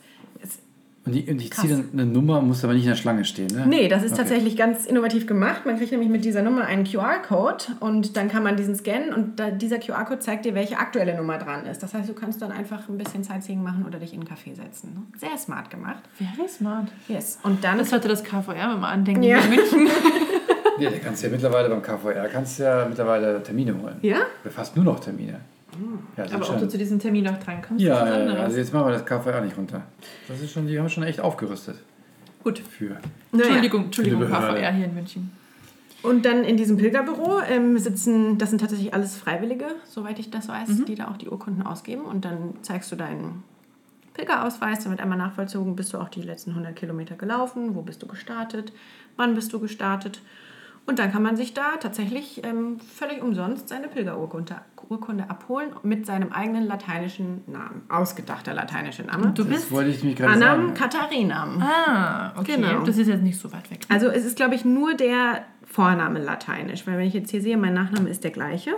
[1.05, 3.49] Und ich, und ich ziehe dann eine Nummer, muss aber nicht in der Schlange stehen,
[3.49, 3.65] ne?
[3.67, 4.21] Nee, das ist Okay.
[4.21, 5.67] tatsächlich ganz innovativ gemacht.
[5.67, 9.41] Man kriegt nämlich mit dieser Nummer einen QR-Code und dann kann man diesen scannen und
[9.41, 11.83] da, dieser QR-Code zeigt dir, welche aktuelle Nummer dran ist.
[11.83, 14.55] Das heißt, du kannst dann einfach ein bisschen Sightseeing machen oder dich in einen Café
[14.55, 14.95] setzen.
[14.95, 15.03] ne?
[15.19, 16.03] Sehr smart gemacht.
[16.15, 16.87] Very smart.
[17.09, 17.41] Yes.
[17.43, 19.39] Und dann Das sollte das KVR, wenn man andenken, Ja.
[19.39, 19.89] in München.
[20.79, 23.97] Ja, da kannst du ja mittlerweile beim KVR kannst du ja mittlerweile Termine holen.
[24.01, 24.17] Ja?
[24.43, 25.39] Oder fast nur noch Termine.
[26.17, 28.43] Ja, das Aber ob du zu diesem Termin noch dran kommst, Ja, ist ja, ja,
[28.43, 29.83] also jetzt machen wir das KVR nicht runter.
[30.29, 31.77] Das ist schon, die haben schon echt aufgerüstet
[32.45, 32.59] Gut.
[32.59, 32.97] für.
[33.33, 34.55] Entschuldigung, Entschuldigung, Behörde.
[34.59, 35.31] KVR hier in München.
[36.03, 40.49] Und dann in diesem Pilgerbüro ähm, sitzen, das sind tatsächlich alles Freiwillige, soweit ich das
[40.49, 40.85] weiß, Mhm.
[40.87, 42.03] die da auch die Urkunden ausgeben.
[42.03, 43.45] Und dann zeigst du deinen
[44.15, 48.07] Pilgerausweis, damit einmal nachvollzogen, bist du auch die letzten 100 Kilometer gelaufen, wo bist du
[48.09, 48.73] gestartet,
[49.17, 50.21] wann bist du gestartet.
[50.85, 54.57] Und dann kann man sich da tatsächlich ähm, völlig umsonst seine Pilgerurkunde
[54.89, 59.27] Urkunde abholen mit seinem eigenen lateinischen Namen, ausgedachter lateinischer Name.
[59.27, 59.73] Und du Das bist.
[59.73, 60.75] wollte ich mich gerade Annam.
[60.75, 61.63] Katharinam.
[61.63, 62.57] Ah, okay.
[62.57, 62.83] Genau.
[62.85, 63.81] Das ist jetzt nicht so weit weg.
[63.89, 67.57] Also es ist, glaube ich, nur der Vorname lateinisch, weil wenn ich jetzt hier sehe,
[67.57, 68.73] mein Nachname ist der gleiche.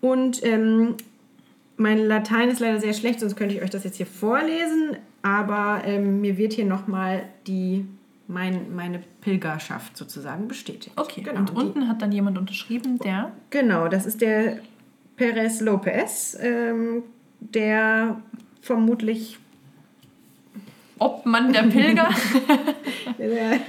[0.00, 0.94] Und ähm,
[1.76, 5.80] mein Latein ist leider sehr schlecht, sonst könnte ich euch das jetzt hier vorlesen, aber
[5.84, 7.86] ähm, mir wird hier nochmal die
[8.28, 10.92] mein, meine Pilgerschaft sozusagen bestätigt.
[10.96, 11.40] Okay, genau.
[11.40, 13.32] und die- unten hat dann jemand unterschrieben, der.
[13.50, 14.58] Genau, das ist der
[15.16, 17.02] Perez Lopez, ähm,
[17.40, 18.20] der
[18.60, 19.38] vermutlich
[20.98, 22.08] Obmann der Pilger.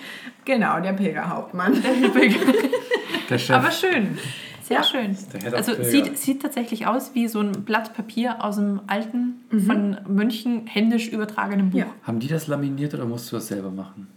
[0.45, 1.81] genau der Pilgerhauptmann.
[3.29, 3.55] Der Chef.
[3.55, 4.17] Aber schön.
[4.61, 4.83] Sehr Ja.
[4.83, 5.17] schön.
[5.41, 5.89] Der Also Pilger.
[5.89, 11.07] sieht, sieht tatsächlich aus wie so ein Blatt Papier aus dem alten, von Mönchen händisch
[11.09, 11.79] übertragenen Buch.
[11.79, 11.85] Ja.
[12.03, 14.07] Haben die das laminiert oder musst du das selber machen?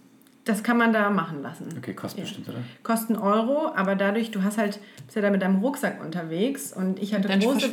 [0.47, 1.69] Das kann man da machen lassen.
[1.77, 2.25] Okay, kostet Ja.
[2.25, 2.59] bestimmt, oder?
[2.85, 7.01] kosten Euro, aber dadurch, du hast halt, bist ja da mit deinem Rucksack unterwegs und
[7.03, 7.69] ich hatte große,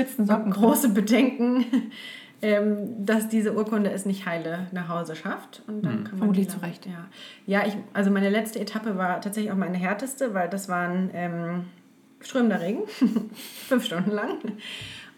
[0.49, 1.65] große Bedenken,
[2.41, 5.61] ähm, dass diese Urkunde es nicht heile nach Hause schafft.
[5.67, 6.17] Und dann kann man.
[6.17, 6.85] Vermutlich die zu dann- Recht.
[6.87, 7.05] Ja,
[7.45, 11.65] ja ich, also meine letzte Etappe war tatsächlich auch meine härteste, weil das waren ähm,
[12.21, 12.81] strömender Regen,
[13.67, 14.39] fünf Stunden lang.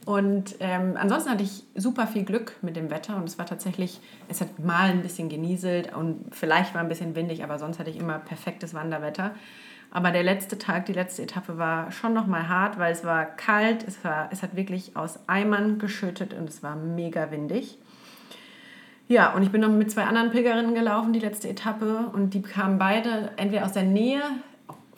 [0.05, 3.99] Und ähm, ansonsten hatte ich super viel Glück mit dem Wetter und es war tatsächlich,
[4.29, 7.89] es hat mal ein bisschen genieselt und vielleicht war ein bisschen windig, aber sonst hatte
[7.89, 9.31] ich immer perfektes Wanderwetter.
[9.89, 13.83] Aber der letzte Tag, die letzte Etappe war schon nochmal hart, weil es war kalt,
[13.87, 17.79] es, war, es hat wirklich aus Eimern geschüttet und es war mega windig.
[19.07, 22.09] Ja, und ich bin noch mit zwei anderen Pilgerinnen gelaufen, die letzte Etappe.
[22.11, 24.21] Und die kamen beide entweder aus der Nähe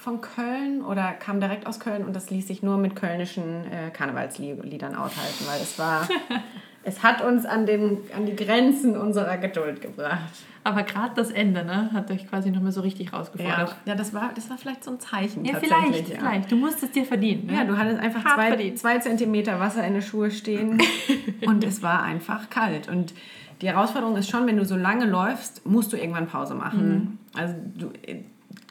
[0.07, 2.05] von Köln oder kamen direkt aus Köln.
[2.05, 6.07] Und das ließ sich nur mit kölnischen äh, Karnevalsliedern aushalten, weil es war,
[6.83, 10.31] es hat uns an, den, an die Grenzen unserer Geduld gebracht.
[10.63, 13.75] Aber gerade das Ende, ne, hat euch quasi nochmal so richtig Ja, rausgefordert.
[13.83, 15.43] ja das, war, das war vielleicht so ein Zeichen.
[15.43, 16.19] Ja, tatsächlich, vielleicht, ja.
[16.19, 16.51] vielleicht.
[16.53, 17.47] Du musst es dir verdienen.
[17.47, 17.55] Ne?
[17.55, 18.79] Ja, du hattest einfach Hart zwei, verdient.
[18.79, 20.81] zwei Zentimeter Wasser in den Schuhe stehen
[21.45, 22.87] und es war einfach kalt.
[22.87, 23.13] Und
[23.61, 27.19] die Herausforderung ist schon, wenn du so lange läufst, musst du irgendwann Pause machen.
[27.33, 27.91] Also du,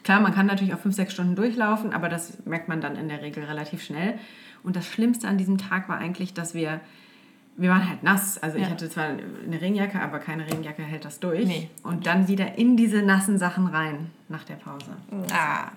[0.07, 3.09] klar, man kann natürlich auch fünf, sechs Stunden durchlaufen, aber das merkt man dann in
[3.09, 4.17] der Regel relativ schnell.
[4.63, 6.79] Und das Schlimmste an diesem Tag war eigentlich, dass wir,
[7.57, 8.37] wir waren halt nass.
[8.37, 8.69] Also ich Ja.
[8.69, 11.45] hatte zwar eine Regenjacke, aber keine Regenjacke hält das durch.
[11.45, 11.69] Nee.
[11.83, 14.91] Und dann wieder in diese nassen Sachen rein nach der Pause.
[15.33, 15.71] Ah.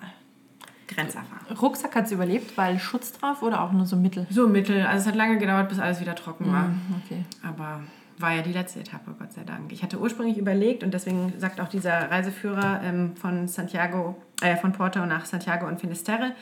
[0.86, 1.56] Grenzerfahrung.
[1.60, 4.28] Rucksack hat es überlebt, weil Schutz drauf oder auch nur so mittel?
[4.30, 4.86] So mittel.
[4.86, 6.70] Also es hat lange gedauert, bis alles wieder trocken war.
[7.04, 7.24] Okay.
[7.42, 7.80] Aber
[8.20, 9.72] war ja die letzte Etappe, Gott sei Dank.
[9.72, 14.72] Ich hatte ursprünglich überlegt und deswegen sagt auch dieser Reiseführer ähm, von Santiago, äh, von
[14.72, 16.32] Porto nach Santiago und Finisterre.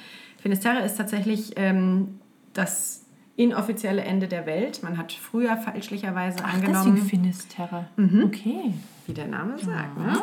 [0.41, 2.21] Finisterre ist tatsächlich ähm,
[2.53, 3.05] das
[3.37, 4.83] inoffizielle Ende der Welt.
[4.83, 7.87] Man hat früher fälschlicherweise Ach, angenommen, deswegen Finisterre.
[7.97, 8.75] Okay.
[9.07, 9.97] wie der Name sagt.
[9.97, 10.23] Ne?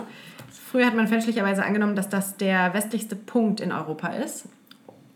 [0.49, 4.49] Früher hat man fälschlicherweise angenommen, dass das der westlichste Punkt in Europa ist.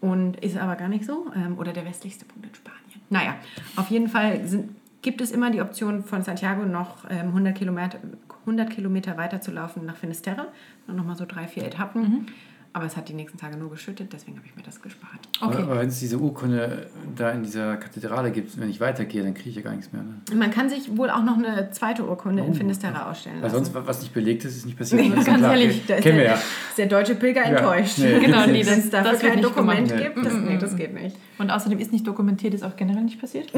[0.02, 1.26] Und ist aber gar nicht so.
[1.36, 2.80] Ähm, oder der westlichste Punkt in Spanien.
[3.10, 3.36] Naja,
[3.76, 4.70] auf jeden Fall sind,
[5.02, 7.98] gibt es immer die Option von Santiago noch ähm, 100, Kilometer,
[8.42, 10.48] 100 Kilometer weiter zu laufen nach Finisterre.
[10.88, 12.02] Nochmal so drei, vier Etappen.
[12.02, 12.26] Mhm.
[12.72, 15.18] Aber es hat die nächsten Tage nur geschüttet, deswegen habe ich mir das gespart.
[15.42, 15.56] Okay.
[15.56, 16.86] Aber, aber wenn es diese Urkunde
[17.16, 20.04] da in dieser Kathedrale gibt, wenn ich weitergehe, dann kriege ich ja gar nichts mehr.
[20.04, 20.36] Ne?
[20.36, 22.54] Man kann sich wohl auch noch eine zweite Urkunde in Oh.
[22.54, 23.66] Finisterre ausstellen Weil lassen.
[23.66, 25.02] sonst, was nicht belegt ist, ist nicht passiert.
[25.02, 25.56] Nee, Das ist ganz klar.
[25.58, 26.38] ehrlich, Da ist Kennen wir der, ja.
[26.70, 27.58] ist der deutsche Pilger Ja.
[27.58, 27.98] enttäuscht.
[27.98, 28.64] Nee, Genau, nee.
[28.64, 30.04] Wenn es dafür kein nicht Dokument gemacht.
[30.04, 30.40] gibt, das, Nee.
[30.54, 31.16] nee, das geht nicht.
[31.40, 33.52] Und außerdem ist nicht dokumentiert, ist auch generell nicht passiert.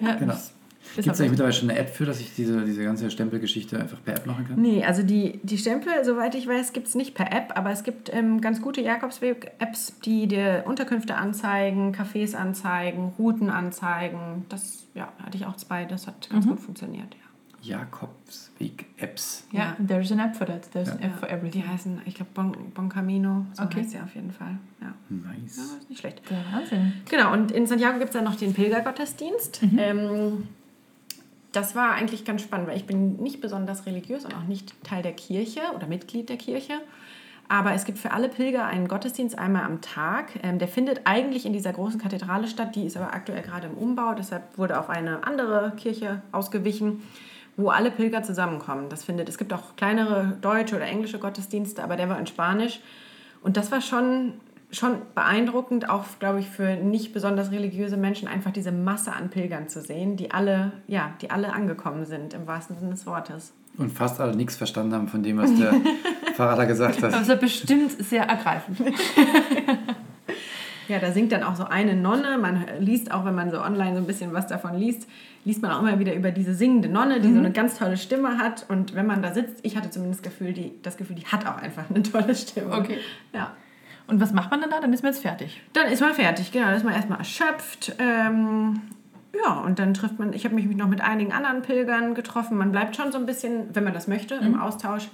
[0.00, 0.34] ja, Genau.
[0.94, 4.02] Gibt es eigentlich mittlerweile schon eine App für, dass ich diese, diese ganze Stempelgeschichte einfach
[4.04, 4.60] per App machen kann?
[4.60, 7.82] Nee, also die, die Stempel, soweit ich weiß, gibt es nicht per App, aber es
[7.84, 14.44] gibt ähm, ganz gute Jakobsweg-Apps, die dir Unterkünfte anzeigen, Cafés anzeigen, Routen anzeigen.
[14.48, 17.14] Das ja, hatte ich auch zwei, das hat ganz gut funktioniert.
[17.14, 17.76] Ja.
[17.78, 19.46] Jakobsweg-Apps.
[19.52, 20.70] Ja, there's an app for that.
[20.72, 21.06] There's an Ja.
[21.06, 21.62] app for everything.
[21.62, 23.80] Die heißen, ich glaube, bon, bon Camino, so Okay.
[23.80, 24.58] heißt sie auf jeden Fall.
[24.80, 24.94] Ja.
[25.08, 25.56] Nice.
[25.56, 26.22] ja, ist nicht schlecht.
[26.30, 26.92] Der Wahnsinn.
[27.08, 29.60] Genau, und in Santiago gibt es dann noch den Pilgergottesdienst.
[29.78, 30.48] Ähm,
[31.52, 35.02] das war eigentlich ganz spannend, weil ich bin nicht besonders religiös und auch nicht Teil
[35.02, 36.74] der Kirche oder Mitglied der Kirche.
[37.48, 40.30] Aber es gibt für alle Pilger einen Gottesdienst einmal am Tag.
[40.42, 42.74] Ähm, der findet eigentlich in dieser großen Kathedrale statt.
[42.74, 44.14] Die ist aber aktuell gerade im Umbau.
[44.14, 47.02] Deshalb wurde auf eine andere Kirche ausgewichen,
[47.58, 48.88] wo alle Pilger zusammenkommen.
[48.88, 52.80] Das findet, es gibt auch kleinere deutsche oder englische Gottesdienste, aber der war in Spanisch.
[53.42, 54.34] Und das war schon,
[54.72, 59.68] schon beeindruckend, auch, glaube ich, für nicht besonders religiöse Menschen, einfach diese Masse an Pilgern
[59.68, 63.52] zu sehen, die alle, ja, die alle angekommen sind, im wahrsten Sinne des Wortes.
[63.78, 65.74] Und fast alle nichts verstanden haben von dem, was der
[66.34, 67.14] Pfarrer da gesagt hat.
[67.14, 68.80] Also bestimmt sehr ergreifend.
[70.88, 72.36] Ja, da singt dann auch so eine Nonne.
[72.38, 75.08] Man liest auch, wenn man so online so ein bisschen was davon liest,
[75.44, 78.36] liest man auch immer wieder über diese singende Nonne, die so eine ganz tolle Stimme
[78.36, 78.66] hat.
[78.68, 81.46] Und wenn man da sitzt, ich hatte zumindest das Gefühl, die, das Gefühl, die hat
[81.46, 82.76] auch einfach eine tolle Stimme.
[82.76, 82.98] Okay.
[83.32, 83.52] Ja.
[84.06, 84.80] Und was macht man dann da?
[84.80, 85.62] Dann ist man jetzt fertig.
[85.72, 86.66] Dann ist man fertig, genau.
[86.66, 87.94] Dann ist man erstmal erschöpft.
[87.98, 88.80] Ähm,
[89.34, 92.58] ja, und dann trifft man, ich habe mich noch mit einigen anderen Pilgern getroffen.
[92.58, 95.08] Man bleibt schon so ein bisschen, wenn man das möchte, im Austausch.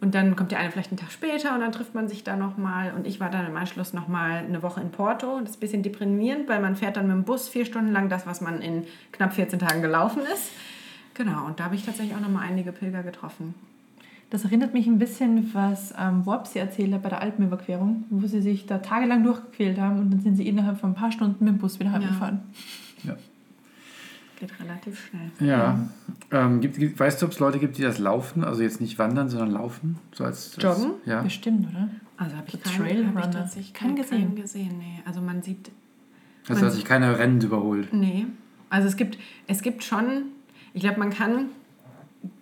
[0.00, 2.36] Und dann kommt der eine vielleicht einen Tag später und dann trifft man sich da
[2.36, 2.92] nochmal.
[2.94, 5.40] Und ich war dann im Anschluss nochmal eine Woche in Porto.
[5.40, 8.08] Das ist ein bisschen deprimierend, weil man fährt dann mit dem Bus vier Stunden lang
[8.08, 10.50] das, was man in knapp 14 Tagen gelaufen ist.
[11.14, 13.54] Genau, und da habe ich tatsächlich auch nochmal einige Pilger getroffen.
[14.30, 18.40] Das erinnert mich ein bisschen, was ähm, Worpsi erzählt hat bei der Alpenüberquerung, wo sie
[18.42, 21.54] sich da tagelang durchgequält haben und dann sind sie innerhalb von ein paar Stunden mit
[21.54, 22.40] dem Bus wieder heimgefahren.
[23.04, 23.16] Ja.
[24.40, 25.48] Geht relativ schnell.
[25.48, 25.78] Ja.
[26.32, 28.42] Ähm, gibt, gibt, weißt du, ob es Leute gibt, die das laufen?
[28.44, 29.98] Also jetzt nicht wandern, sondern laufen?
[30.12, 30.94] So als, als Joggen?
[31.06, 31.22] Ja.
[31.22, 31.88] Bestimmt, oder?
[32.18, 33.14] Also habe ich, So keinen, Trailrunner.
[33.22, 34.34] hab ich tatsächlich Keinen keinen gesehen.
[34.34, 34.68] gesehen.
[34.70, 34.78] gesehen.
[34.78, 35.02] Nee.
[35.06, 35.70] Also man sieht
[36.48, 37.92] Also dass sich keiner rennend überholt.
[37.94, 38.26] Nee.
[38.68, 40.24] Also es gibt, es gibt schon,
[40.74, 41.46] ich glaube, man kann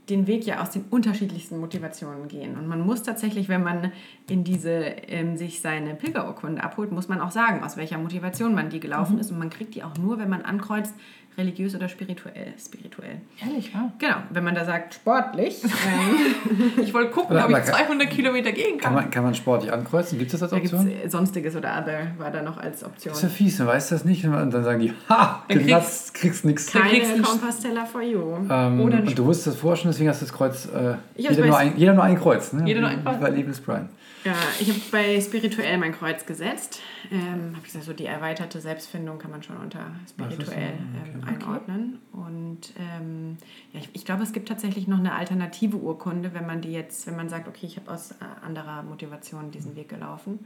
[0.09, 2.57] den Weg ja aus den unterschiedlichsten Motivationen gehen.
[2.57, 3.93] Und man muss tatsächlich, wenn man
[4.29, 8.71] in diese, ähm, sich seine Pilgerurkunde abholt, muss man auch sagen, aus welcher Motivation man
[8.71, 9.31] die gelaufen ist.
[9.31, 10.95] Und man kriegt die auch nur, wenn man ankreuzt,
[11.37, 12.55] religiös oder spirituell.
[12.59, 13.21] spirituell.
[13.45, 13.93] Ehrlich, ja.
[13.99, 18.11] Genau, wenn man da sagt, sportlich, ähm, Ich wollte gucken, ob ich aber kann- 200
[18.11, 18.95] Kilometer gehen Kann kann.
[18.95, 20.19] man, kann man sportlich ankreuzen?
[20.19, 20.93] Gibt es das als da Option?
[21.05, 23.13] es Sonstiges oder Other, war da noch als Option.
[23.13, 24.25] Das ist ja fies, man weiß das nicht.
[24.25, 28.37] Und dann sagen die, ha, Dann genatzt, kriegst kriegst Keine Compostella for you.
[28.51, 30.67] Ähm, Oder und du wusstest das vorher schon, deswegen hast du das Kreuz.
[30.67, 32.63] Äh, jeder, nur ein, jeder nur ein Kreuz, ne?
[32.67, 33.21] Jeder nur ein Kreuz.
[33.21, 33.89] Bei Liebes Brian.
[34.25, 36.81] Ja, ich habe bei spirituell mein Kreuz gesetzt.
[37.11, 40.73] Ähm, habe gesagt, so die erweiterte Selbstfindung kann man schon unter spirituell
[41.15, 41.99] ähm, einordnen.
[42.13, 43.37] Und ähm,
[43.75, 47.07] ja, ich, ich glaube, es gibt tatsächlich noch eine alternative Urkunde, wenn man die jetzt,
[47.07, 50.39] wenn man sagt, okay, ich habe aus äh, anderer Motivation diesen Weg gelaufen.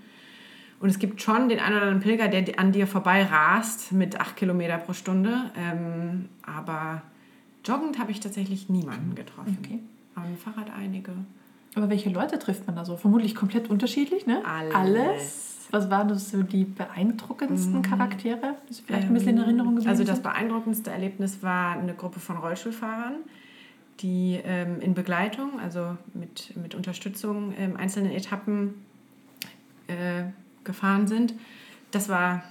[0.81, 4.21] Und es gibt schon den einen oder anderen Pilger, der an dir vorbei rast mit
[4.21, 5.51] 8 Kilometer pro Stunde.
[5.57, 7.03] Ähm, aber
[7.65, 9.59] joggend habe ich tatsächlich niemanden getroffen.
[9.63, 9.81] Okay.
[10.17, 11.13] Dem Fahrrad einige.
[11.79, 12.97] Aber welche Leute trifft man da so?
[12.97, 14.43] Vermutlich komplett unterschiedlich, ne?
[14.45, 15.69] Alles.
[15.71, 18.57] Was waren das so die beeindruckendsten Charaktere?
[18.67, 22.21] Das ist vielleicht ein bisschen in Erinnerung geblieben Also das beeindruckendste Erlebnis war eine Gruppe
[22.21, 23.17] von Rollstuhlfahrern,
[24.01, 28.75] die ähm, in Begleitung, also mit, mit Unterstützung ähm, einzelnen Etappen
[29.89, 30.25] äh,
[30.65, 31.35] gefahren sind.
[31.91, 32.43] Das war,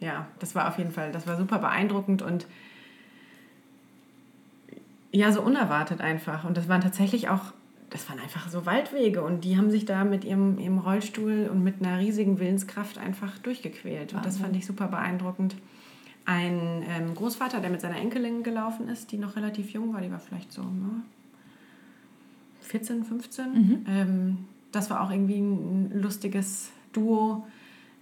[0.00, 2.46] ja, das war auf jeden Fall, das war super beeindruckend und
[5.12, 6.44] ja, so unerwartet einfach.
[6.44, 7.52] Und das waren tatsächlich auch,
[7.94, 11.62] das waren einfach so Waldwege und die haben sich da mit ihrem, ihrem Rollstuhl und
[11.62, 14.14] mit einer riesigen Willenskraft einfach durchgequält.
[14.14, 15.54] Und das fand ich super beeindruckend.
[16.24, 20.10] Ein ähm, Großvater, der mit seiner Enkelin gelaufen ist, die noch relativ jung war, die
[20.10, 21.02] war vielleicht so ne,
[22.62, 23.84] 14, 15.
[23.86, 24.38] Ähm,
[24.72, 27.46] das war auch irgendwie ein lustiges Duo.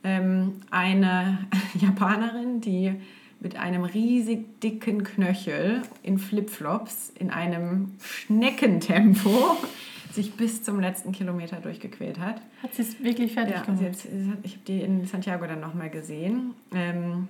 [0.05, 2.95] Ähm, eine Japanerin, die
[3.43, 9.57] mit einem riesig dicken Knöchel in Flipflops in einem Schneckentempo
[10.13, 12.41] sich bis zum letzten Kilometer durchgequält hat.
[12.63, 13.83] Hat sie es wirklich fertig Ja, gemacht?
[13.83, 13.97] hat,
[14.43, 16.55] ich habe die in Santiago dann nochmal gesehen.
[16.73, 17.29] Ähm,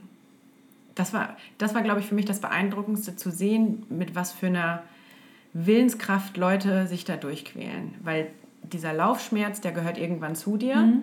[0.94, 4.48] das war, das war glaube ich, für mich das Beeindruckendste zu sehen, mit was für
[4.48, 4.82] einer
[5.54, 7.94] Willenskraft Leute sich da durchquälen.
[8.02, 8.28] Weil
[8.62, 10.76] dieser Laufschmerz, der gehört irgendwann zu dir.
[10.76, 11.02] Mhm.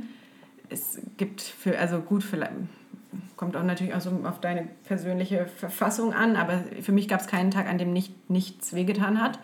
[0.69, 2.47] Es gibt für, also gut, für,
[3.35, 7.27] kommt auch natürlich auch so auf deine persönliche Verfassung an, aber für mich gab es
[7.27, 9.39] keinen Tag, an dem nicht, nichts wehgetan hat.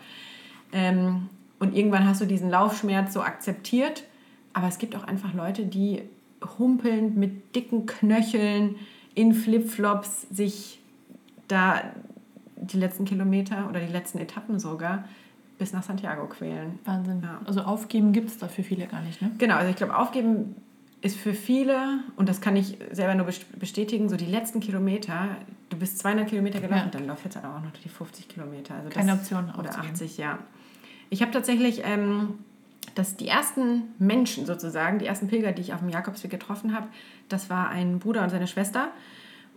[0.72, 4.04] Ähm, und irgendwann hast du diesen Laufschmerz so akzeptiert.
[4.52, 6.02] Aber es gibt auch einfach Leute, die
[6.58, 8.76] humpelnd mit dicken Knöcheln
[9.14, 10.80] in Flipflops sich
[11.48, 11.82] da
[12.56, 15.04] die letzten Kilometer oder die letzten Etappen sogar
[15.58, 16.78] bis nach Santiago quälen.
[16.84, 17.22] Wahnsinn.
[17.22, 17.40] Ja.
[17.44, 19.30] Also aufgeben gibt es da für viele gar nicht, ne?
[19.38, 20.56] Genau, also ich glaube, aufgeben
[21.06, 23.26] ist für viele, und das kann ich selber nur
[23.58, 25.28] bestätigen, so die letzten Kilometer,
[25.70, 26.98] du bist 200 Kilometer gelaufen, ja.
[26.98, 28.74] dann läuft jetzt auch noch die 50 Kilometer.
[28.74, 29.52] Also Keine Option.
[29.58, 30.38] Oder 80, ja.
[31.08, 32.34] Ich habe tatsächlich, ähm,
[32.94, 36.88] dass die ersten Menschen sozusagen, die ersten Pilger, die ich auf dem Jakobsweg getroffen habe,
[37.28, 38.88] das war ein Bruder und seine Schwester.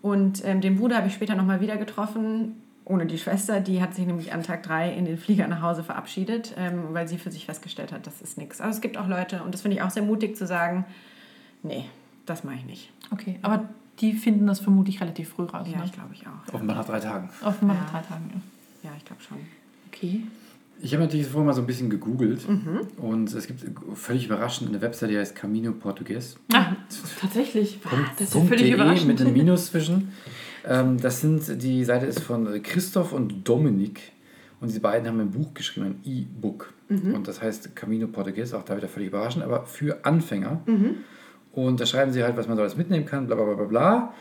[0.02, 2.56] Und ähm, den Bruder habe ich später nochmal wieder getroffen
[2.90, 5.84] ohne die Schwester, die hat sich nämlich an Tag drei in den Flieger nach Hause
[5.84, 8.60] verabschiedet, ähm, weil sie für sich festgestellt hat, das ist nichts.
[8.60, 10.86] Aber es gibt auch Leute, und das finde ich auch sehr mutig zu sagen,
[11.64, 11.86] nee,
[12.26, 12.92] das mache ich nicht.
[13.12, 13.70] Okay, aber
[14.00, 15.68] die finden das vermutlich relativ früh raus.
[15.70, 15.84] Ja, ne?
[15.86, 16.54] ich glaube ich auch.
[16.54, 17.30] Offenbar nach drei Tagen.
[17.44, 17.84] Offenbar ja.
[17.84, 18.90] nach drei Tagen, ja.
[18.90, 19.38] Ja, ich glaube schon.
[19.88, 20.24] Okay.
[20.82, 22.82] Ich habe natürlich vorher mal so ein bisschen gegoogelt mhm.
[22.98, 23.62] und es gibt
[23.96, 26.38] völlig überraschend eine Webseite, die heißt Camino Portugues.
[26.54, 26.68] Ah,
[27.20, 27.82] tatsächlich.
[27.82, 29.08] Punkt, das ist ja völlig überraschend.
[29.08, 30.14] mit einem Minus zwischen.
[30.66, 34.14] Ähm, das sind, die Seite ist von Christoph und Dominik.
[34.62, 36.74] Und diese beiden haben ein Buch geschrieben, ein E-Book.
[36.90, 37.14] Mhm.
[37.14, 40.62] Und das heißt Camino Portugues, auch da wieder völlig überraschend, aber für Anfänger.
[40.66, 40.96] Mhm.
[41.66, 44.14] Und da schreiben sie halt, was man so alles mitnehmen kann, bla bla bla bla.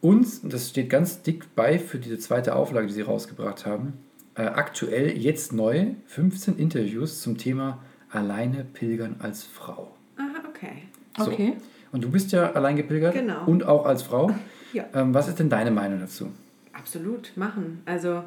[0.00, 3.94] Und, das steht ganz dick bei für diese zweite Auflage, die sie rausgebracht haben,
[4.34, 7.78] äh, aktuell jetzt neu 15 Interviews zum Thema
[8.10, 9.94] Alleine pilgern als Frau.
[10.16, 10.82] Aha, okay.
[11.16, 11.30] So.
[11.30, 11.56] Okay.
[11.92, 13.44] Und du bist ja allein gepilgert genau.
[13.46, 14.34] und auch als Frau.
[14.72, 14.84] Ja.
[14.94, 16.28] Ähm, was ist denn deine Meinung dazu?
[16.72, 17.82] Absolut, machen.
[17.86, 18.22] Also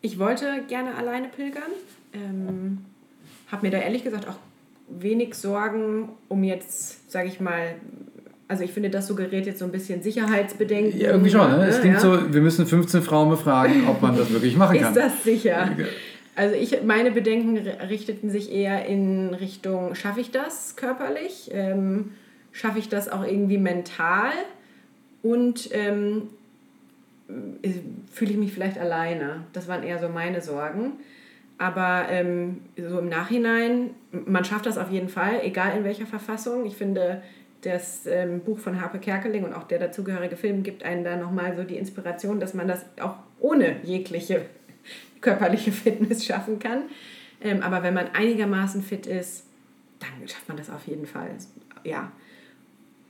[0.00, 1.70] ich wollte gerne alleine pilgern.
[2.12, 2.78] Ähm,
[3.52, 4.34] habe mir da ehrlich gesagt auch
[4.88, 7.76] wenig Sorgen um jetzt, sage ich mal,
[8.48, 11.00] also ich finde, das suggeriert jetzt so ein bisschen Sicherheitsbedenken.
[11.00, 11.50] Ja, irgendwie schon.
[11.50, 11.66] Ne?
[11.66, 12.00] Es klingt ja.
[12.00, 14.94] so, wir müssen 15 Frauen befragen, ob man das wirklich machen kann.
[14.94, 15.70] Ist das sicher?
[16.36, 21.50] Also ich, meine Bedenken richteten sich eher in Richtung, schaffe ich das körperlich?
[21.52, 22.10] Ähm,
[22.52, 24.32] schaffe ich das auch irgendwie mental?
[25.22, 26.28] Und ähm,
[27.62, 27.70] äh,
[28.12, 29.44] fühle ich mich vielleicht alleine?
[29.52, 30.92] Das waren eher so meine Sorgen.
[31.58, 36.66] Aber ähm, so im Nachhinein, man schafft das auf jeden Fall, egal in welcher Verfassung.
[36.66, 37.22] Ich finde,
[37.64, 41.56] das ähm, Buch von Harpe Kerkeling und auch der dazugehörige Film gibt einen da nochmal
[41.56, 44.46] so die Inspiration, dass man das auch ohne jegliche
[45.20, 46.84] körperliche Fitness schaffen kann.
[47.40, 49.46] Ähm, aber wenn man einigermaßen fit ist,
[50.00, 51.30] dann schafft man das auf jeden Fall.
[51.84, 52.12] Ja.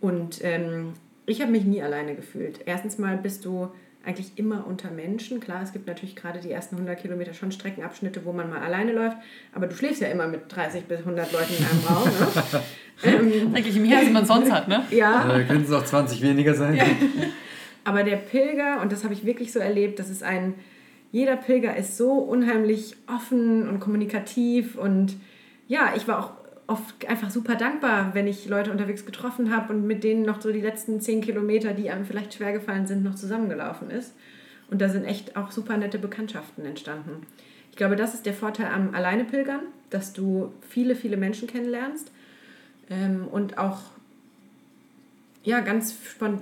[0.00, 0.92] Und ähm,
[1.26, 2.60] ich habe mich nie alleine gefühlt.
[2.66, 3.70] Erstens mal bist du
[4.06, 5.40] eigentlich immer unter Menschen.
[5.40, 8.92] Klar, es gibt natürlich gerade die ersten 100 Kilometer schon Streckenabschnitte, wo man mal alleine
[8.92, 9.16] läuft,
[9.52, 12.04] aber du schläfst ja immer mit 30 bis 100 Leuten in einem Raum.
[12.04, 12.62] Ne?
[13.44, 14.84] ähm, eigentlich mehr, als man sonst hat, ne?
[14.90, 15.26] Ja.
[15.26, 16.76] Da könnten es auch 20 weniger sein.
[16.76, 16.84] Ja.
[17.84, 20.54] Aber der Pilger, und das habe ich wirklich so erlebt, das ist ein,
[21.12, 25.16] jeder Pilger ist so unheimlich offen und kommunikativ und
[25.68, 26.32] ja, ich war auch
[26.66, 30.52] oft einfach super dankbar, wenn ich Leute unterwegs getroffen habe und mit denen noch so
[30.52, 34.14] die letzten zehn Kilometer, die einem vielleicht schwer gefallen sind, noch zusammengelaufen ist.
[34.70, 37.26] Und da sind echt auch super nette Bekanntschaften entstanden.
[37.70, 42.10] Ich glaube, das ist der Vorteil am Alleinepilgern, dass du viele, viele Menschen kennenlernst
[42.88, 43.80] ähm, und auch
[45.44, 45.94] ja, ganz,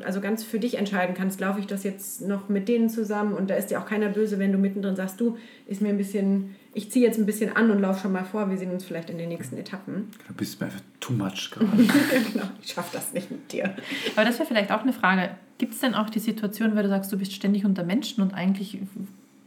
[0.04, 3.50] also ganz für dich entscheiden kannst, laufe ich das jetzt noch mit denen zusammen und
[3.50, 6.54] da ist dir auch keiner böse, wenn du mittendrin sagst, du, ist mir ein bisschen,
[6.74, 9.10] ich ziehe jetzt ein bisschen an und laufe schon mal vor, wir sehen uns vielleicht
[9.10, 10.08] in den nächsten Etappen.
[10.26, 11.70] Du bist mir einfach too much gerade.
[12.32, 13.74] genau, ich schaffe das nicht mit dir.
[14.16, 15.30] Aber das wäre vielleicht auch eine Frage.
[15.58, 18.32] Gibt es denn auch die Situation, weil du sagst, du bist ständig unter Menschen und
[18.32, 18.78] eigentlich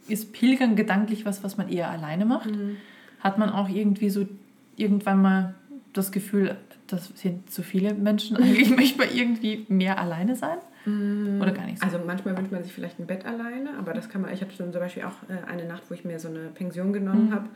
[0.08, 2.52] ist Pilgern gedanklich was, was man eher alleine macht?
[2.52, 2.78] Mhm.
[3.20, 4.28] Hat man auch irgendwie so
[4.76, 5.56] irgendwann mal
[5.94, 6.58] das Gefühl,
[6.88, 8.38] das sind zu viele Menschen.
[8.42, 10.58] Eigentlich möchte man irgendwie mehr alleine sein.
[10.86, 11.42] Mm.
[11.42, 11.86] Oder gar nicht so.
[11.86, 14.34] Also manchmal wünscht man sich vielleicht ein Bett alleine, aber das kann man.
[14.34, 17.28] Ich hatte zum Beispiel auch äh, eine Nacht, wo ich mir so eine Pension genommen
[17.28, 17.34] mhm.
[17.34, 17.50] habe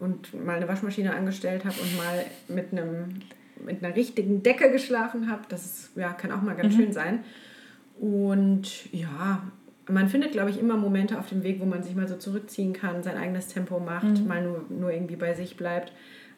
[0.00, 3.20] und mal eine Waschmaschine angestellt habe und mal mit einem
[3.64, 5.42] mit einer richtigen Decke geschlafen habe.
[5.48, 6.78] Das ist, ja, kann auch mal ganz mhm.
[6.78, 7.20] schön sein.
[8.00, 9.42] Und ja,
[9.88, 12.72] man findet, glaube ich, immer Momente auf dem Weg, wo man sich mal so zurückziehen
[12.72, 14.26] kann, sein eigenes Tempo macht, mhm.
[14.26, 15.92] mal nur, nur irgendwie bei sich bleibt.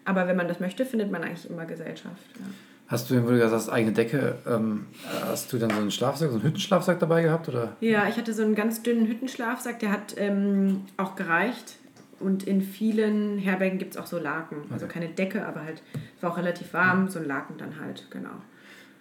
[0.05, 2.26] Aber wenn man das möchte, findet man eigentlich immer Gesellschaft.
[2.38, 2.47] Ja.
[2.87, 4.87] Hast du, wo du gesagt hast, eigene Decke, ähm,
[5.30, 7.49] hast du dann so einen Schlafsack, so einen Hüttenschlafsack dabei gehabt?
[7.49, 7.76] Oder?
[7.80, 11.76] Ja, ich hatte so einen ganz dünnen Hüttenschlafsack, der hat ähm, auch gereicht.
[12.20, 14.59] Und in vielen Herbergen gibt es auch so Laken.
[14.70, 15.82] Also keine Decke, aber halt,
[16.16, 18.30] es war auch relativ warm, so ein Laken dann halt, genau.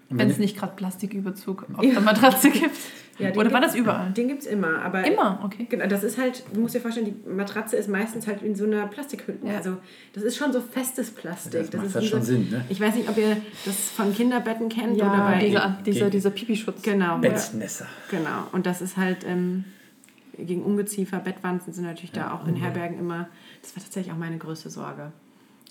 [0.10, 1.94] Wenn es nicht gerade Plastiküberzug auf ja.
[1.94, 2.76] der Matratze gibt.
[3.20, 4.12] Ja, Oder war das überall?
[4.12, 4.82] Den gibt es immer.
[4.82, 5.68] Aber Immer, okay.
[5.70, 8.66] Genau, das ist halt, du musst dir vorstellen, die Matratze ist meistens halt in so
[8.66, 9.38] einer Plastikhülle.
[9.44, 9.58] Ja.
[9.58, 9.78] Also
[10.14, 11.70] das ist schon so festes Plastik.
[11.70, 12.66] Das macht ist halt schon so, Sinn, ne?
[12.70, 15.46] Ich weiß nicht, ob ihr das von Kinderbetten kennt oder Ja, bei...
[15.46, 16.82] dieser, dieser, dieser Pipischutz.
[16.82, 17.20] Genau.
[17.20, 17.86] Bettnässer.
[18.10, 18.48] Genau.
[18.52, 19.66] Und das ist halt ähm,
[20.36, 23.30] gegen Ungeziefer, Bettwanzen sind natürlich da auch in Herbergen immer...
[23.62, 25.12] Das war tatsächlich auch meine größte Sorge.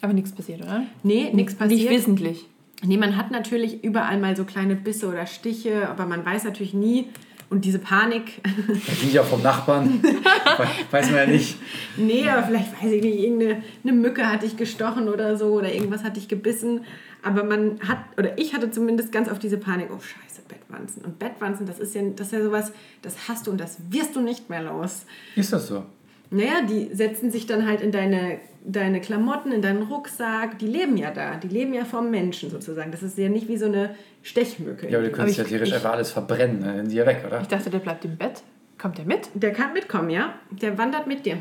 [0.00, 0.84] Aber nichts passiert, oder?
[1.02, 1.90] Nee, nichts Nicht passiert.
[1.90, 2.48] wissentlich.
[2.84, 6.74] Nee, man hat natürlich überall mal so kleine Bisse oder Stiche, aber man weiß natürlich
[6.74, 7.08] nie...
[7.50, 10.02] Und diese Panik, Das ging ja vom Nachbarn.
[10.02, 10.08] We-
[10.90, 11.58] Weiß man ja nicht.
[11.98, 15.70] Nee, aber vielleicht weiß ich nicht, irgendeine eine Mücke hat dich gestochen oder so oder
[15.70, 16.86] irgendwas hat dich gebissen.
[17.22, 21.04] Aber man hat, oder ich hatte zumindest ganz oft diese Panik, oh scheiße, Bettwanzen.
[21.04, 22.72] Und Bettwanzen, das ist ja, das ist ja sowas,
[23.02, 25.04] das hast du und das wirst du nicht mehr los.
[25.36, 25.82] Ist das so?
[26.30, 30.58] Naja, die setzen sich dann halt in deine, deine Klamotten, in deinen Rucksack.
[30.58, 31.36] Die leben ja da.
[31.36, 32.90] Die leben ja vom Menschen sozusagen.
[32.92, 33.90] Das ist ja nicht wie so eine
[34.22, 34.88] Stechmücke.
[34.88, 36.60] Ja, aber du könntest Aber ja theoretisch einfach alles verbrennen.
[36.60, 36.66] ne?
[36.66, 37.40] Dann sind die ja weg, oder?
[37.40, 38.42] Ich dachte, der bleibt im Bett.
[38.80, 39.28] Kommt der mit?
[39.34, 40.34] Der kann mitkommen, ja?
[40.50, 41.38] Der wandert mit dir.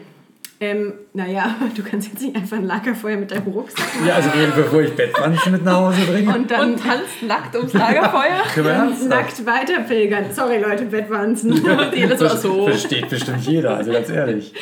[0.59, 4.07] Ähm, naja, du kannst jetzt nicht einfach ein Lagerfeuer mit deinem Rucksack machen.
[4.07, 6.36] Ja, also bevor ich Bettwanzen mit nach Hause bringe.
[6.36, 8.43] Und dann Und tanzt nackt ums Lagerfeuer.
[8.55, 9.09] Wir ernsthaft?
[9.09, 10.26] nackt weiter pilgern.
[10.32, 11.53] Sorry, Leute, Bettwanzen.
[11.95, 12.67] Jedes Mal so.
[12.67, 14.53] Versteht bestimmt jeder, also ganz ehrlich.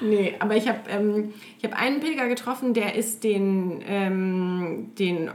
[0.00, 1.32] Nee, aber ich habe ähm,
[1.62, 5.26] hab einen Pilger getroffen, der ist den, ähm, den,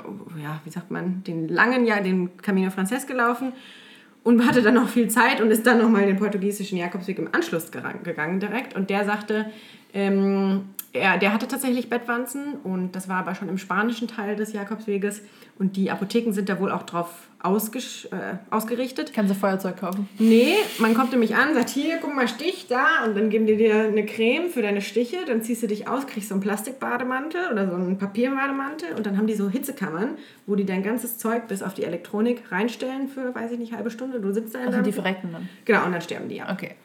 [0.41, 3.53] ja, wie sagt man, den langen Jahr, den Camino Frances gelaufen
[4.23, 7.71] und hatte dann noch viel Zeit und ist dann nochmal den portugiesischen Jakobsweg im Anschluss
[7.71, 8.75] gegangen direkt.
[8.75, 9.45] Und der sagte,
[9.93, 14.53] ähm, er, der hatte tatsächlich Bettwanzen und das war aber schon im spanischen Teil des
[14.53, 15.21] Jakobsweges
[15.59, 19.13] und die Apotheken sind da wohl auch drauf ausgesch äh, ausgerichtet.
[19.13, 20.09] Kannst du Feuerzeug kaufen?
[20.17, 23.57] Nee, man kommt nämlich an, sagt hier, guck mal, Stich da und dann geben die
[23.57, 27.51] dir eine Creme für deine Stiche, dann ziehst du dich aus, kriegst so einen Plastikbademantel
[27.51, 31.47] oder so einen Papierbademantel und dann haben die so Hitzekammern, wo die dein ganzes Zeug
[31.47, 34.19] bis auf die Elektronik reinstellen für, weiß ich nicht, halbe Stunde.
[34.19, 35.49] Du sitzt da in Also die verrecken dann.
[35.65, 36.51] Genau, und dann sterben die ja.
[36.51, 36.75] Okay.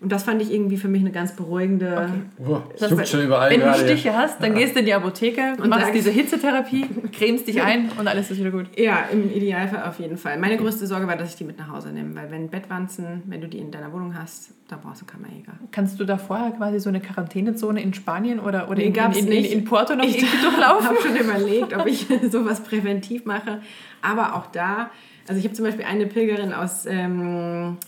[0.00, 2.08] Und das fand ich irgendwie für mich eine ganz beruhigende...
[2.46, 3.80] Oh, es Das juckt schon überall Wenn du gerade.
[3.80, 7.90] Stiche hast, dann gehst du in die Apotheke, Und machst diese Hitzetherapie, cremst dich ein
[7.98, 8.66] und alles ist wieder gut.
[8.78, 10.38] Ja, im Idealfall auf jeden Fall.
[10.38, 13.40] Meine größte Sorge war, dass ich die mit nach Hause nehme, weil wenn Bettwanzen, wenn
[13.40, 15.54] du die in deiner Wohnung hast, dann brauchst du Kammerjäger.
[15.72, 19.14] Kannst du da vorher quasi so eine Quarantänezone in Spanien oder, oder Nee, in, in,
[19.16, 19.52] in, nicht.
[19.52, 20.86] in Porto noch Ich durchlaufen?
[20.86, 23.62] habe schon überlegt, ob ich sowas präventiv mache.
[24.00, 24.90] Aber auch da,
[25.26, 27.78] also ich habe zum Beispiel eine Pilgerin aus ähm,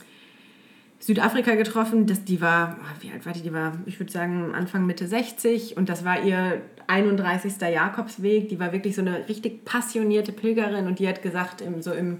[1.00, 3.40] Südafrika getroffen, das, die war, wie alt war die?
[3.40, 7.54] Die war, ich würde sagen, Anfang, Mitte 60 und das war ihr 31.
[7.60, 8.50] Jakobsweg.
[8.50, 12.18] Die war wirklich so eine richtig passionierte Pilgerin und die hat gesagt, so im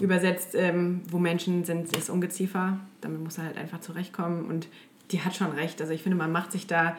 [0.00, 2.78] übersetzt, ähm, wo Menschen sind, ist Ungeziefer.
[3.00, 4.68] Damit muss er halt einfach zurechtkommen und
[5.10, 5.80] die hat schon recht.
[5.80, 6.96] Also ich finde, man macht sich da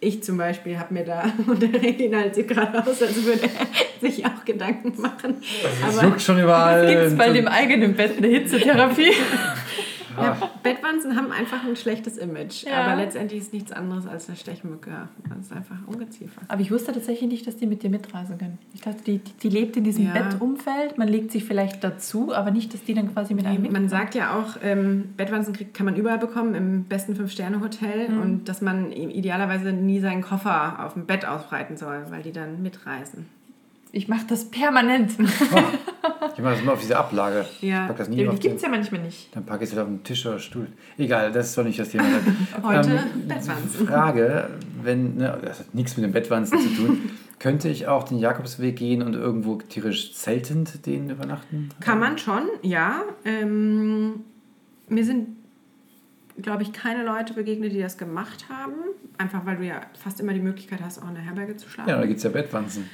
[0.00, 4.08] ich zum Beispiel habe mir da, und der Reginald sieht gerade aus, als würde er
[4.08, 5.36] sich auch Gedanken machen.
[5.42, 6.86] Es Aber juckt schon überall.
[6.86, 9.12] Gibt es bei dem eigenen Bett eine Hitzetherapie?
[10.22, 12.64] ja, Bettwanzen haben einfach ein schlechtes Image.
[12.64, 12.84] Ja.
[12.84, 15.08] Aber letztendlich ist nichts anderes als eine Stechmücke.
[15.28, 16.40] Das ist einfach Ungeziefer.
[16.48, 18.58] Aber ich wusste tatsächlich nicht, dass die mit dir mitreisen können.
[18.74, 20.12] Ich dachte, die, die, lebt in diesem Ja.
[20.12, 23.88] Bettumfeld, man legt sich vielleicht dazu, aber nicht, dass die dann quasi mit einem Man
[23.88, 28.08] sagt ja auch, ähm, Bettwanzen kriegt, kann man überall bekommen, im besten Fünf-Sterne-Hotel.
[28.20, 32.62] Und dass man idealerweise nie seinen Koffer auf dem Bett ausbreiten soll, weil die dann
[32.62, 33.26] mitreisen.
[33.92, 35.12] Ich mache das permanent.
[36.36, 37.44] Ich mache das immer auf diese Ablage.
[37.60, 37.82] Ja.
[37.82, 39.34] Ich pack das nie Die auf gibt es ja manchmal nicht.
[39.34, 40.68] Dann packe ich es wieder auf den Tisch oder Stuhl.
[40.96, 42.36] Egal, das soll nicht das Thema sein.
[42.62, 43.86] Heute Ähm, Bettwanzen.
[43.88, 44.50] Frage,
[44.84, 47.10] wenn, ne, das hat nichts mit dem Bettwanzen zu tun,
[47.40, 51.70] könnte ich auch den Jakobsweg gehen und irgendwo tierisch zeltend den übernachten?
[51.80, 53.02] Kann man schon, ja.
[53.24, 54.20] Ähm,
[54.88, 55.37] mir sind,
[56.40, 58.74] glaube ich, keine Leute begegnet, die das gemacht haben.
[59.18, 61.90] Einfach weil du ja fast immer die Möglichkeit hast, auch in der Herberge zu schlafen.
[61.90, 62.88] Ja, da gibt es ja Bettwanzen.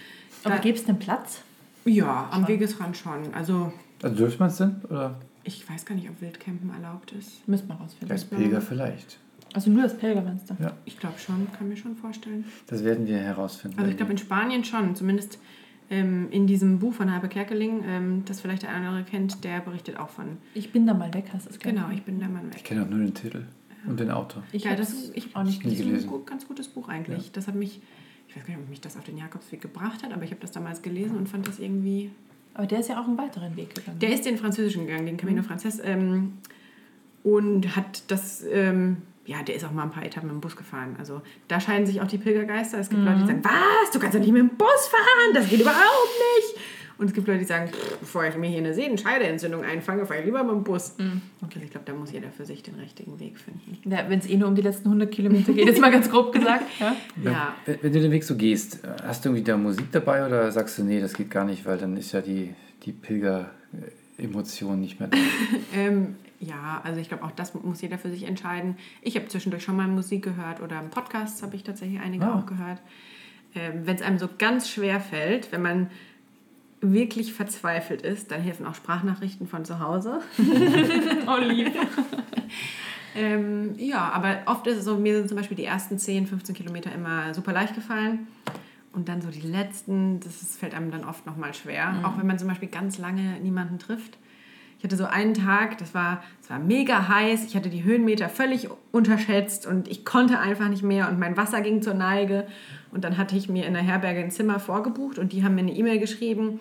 [0.45, 1.41] Aber gibt es einen Platz?
[1.85, 3.33] Ja, am Wegesrand schon.
[3.35, 3.73] Also
[4.03, 4.77] Also dürfte man es denn?
[4.89, 7.47] Oder ich weiß gar nicht, ob Wildcampen erlaubt ist.
[7.47, 8.11] Müssen wir rausfinden.
[8.11, 9.19] als Pilger vielleicht?
[9.53, 10.57] Also nur das Pilgerfenster.
[10.61, 12.45] Ja, Ich glaube schon, kann mir schon vorstellen.
[12.67, 13.79] das werden wir herausfinden.
[13.79, 15.39] Also ich glaube in Spanien schon, zumindest
[15.91, 19.45] ähm, in diesem Buch von Habe Kerkeling, ähm, das vielleicht der eine oder andere kennt,
[19.45, 20.39] der berichtet auch von.
[20.55, 22.65] Ich bin da mal weg, hast du es Genau, ich bin Mann ich weg.
[22.65, 23.45] kenne auch nur den Titel
[23.87, 24.43] und den Autor.
[24.53, 26.09] Ich ja, habe das es ich, auch nicht nie das ist ein gelesen.
[26.09, 27.33] gut, ganz gutes Buch eigentlich.
[27.33, 27.81] Das hat mich,
[28.29, 30.41] ich weiß gar nicht, ob mich das auf den Jakobsweg gebracht hat, aber ich habe
[30.41, 32.11] das damals gelesen und fand das irgendwie
[32.55, 33.99] Aber der ist ja auch einen weiteren Weg gegangen.
[33.99, 35.19] Der ist den französischen gegangen, den Mhm.
[35.19, 35.81] Camino Frances.
[35.85, 36.35] Ähm,
[37.23, 40.55] und hat das, ähm, ja, der ist auch mal ein paar Etappen mit dem Bus
[40.57, 40.97] gefahren.
[40.99, 42.79] Also da scheiden sich auch die Pilgergeister.
[42.79, 43.07] Es gibt Mhm.
[43.09, 45.79] Leute, die sagen, was, du kannst doch nicht mit dem Bus fahren, das geht überhaupt
[46.39, 46.61] nicht.
[46.97, 50.21] Und es gibt Leute, die sagen, pff, bevor ich mir hier eine Sehenscheidenentzündung einfange, fahre
[50.21, 50.95] ich lieber mit dem Bus.
[50.99, 51.23] Mhm.
[51.43, 53.91] Okay, ich glaube, da muss jeder für sich den richtigen Weg finden.
[53.91, 56.33] ja, Wenn es eh nur um die letzten 100 Kilometer geht, jetzt mal ganz grob
[56.33, 56.65] gesagt.
[56.79, 56.95] Ja?
[57.25, 60.53] Ja, Wenn, wenn du den Weg so gehst, hast du irgendwie da Musik dabei oder
[60.53, 62.55] sagst du, nee, das geht gar nicht, weil dann ist ja die,
[62.85, 63.51] die Pilger,
[64.19, 65.17] Emotionen nicht mehr da?
[65.75, 68.77] ähm, ja, also ich glaube, auch das muss jeder für sich entscheiden.
[69.03, 72.39] Ich habe zwischendurch schon mal Musik gehört oder Podcasts habe ich tatsächlich einige Ah.
[72.39, 72.81] auch gehört.
[73.55, 75.91] Ähm, wenn es einem so ganz schwer fällt, wenn man
[76.81, 80.21] wirklich verzweifelt ist, dann helfen auch Sprachnachrichten von zu Hause.
[81.27, 81.73] Oh, lieb.
[83.17, 86.53] Ähm, ja, aber oft ist es so, mir sind zum Beispiel die ersten 10, 15
[86.53, 88.27] Kilometer immer super leicht gefallen.
[88.95, 92.01] Und dann so die letzten, das fällt einem dann oft nochmal schwer.
[92.05, 94.19] Auch wenn man zum Beispiel ganz lange niemanden trifft.
[94.79, 98.29] Ich hatte so einen Tag, das war, es war mega heiß, ich hatte die Höhenmeter
[98.29, 102.47] völlig unterschätzt und ich konnte einfach nicht mehr und mein Wasser ging zur Neige.
[102.93, 105.63] Und dann hatte ich mir in der Herberge ein Zimmer vorgebucht und die haben mir
[105.63, 106.61] eine E-Mail geschrieben.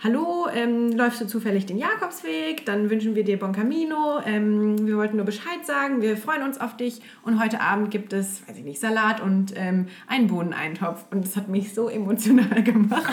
[0.00, 2.64] Hallo, ähm, läufst du zufällig den Jakobsweg?
[2.64, 4.20] Dann wünschen wir dir Bon Camino.
[4.24, 6.00] Ähm, wir wollten nur Bescheid sagen.
[6.02, 7.00] Wir freuen uns auf dich.
[7.24, 11.06] Und heute Abend gibt es, weiß ich nicht, Salat und ähm, einen Bohneneintopf.
[11.10, 13.12] Und das hat mich so emotional gemacht,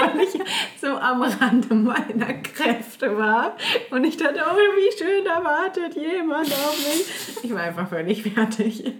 [0.00, 0.36] weil ich
[0.80, 3.56] so am Rande meiner Kräfte war.
[3.92, 7.44] Und ich dachte, oh, wie schön, da wartet jemand auf mich.
[7.44, 8.94] Ich war einfach völlig fertig.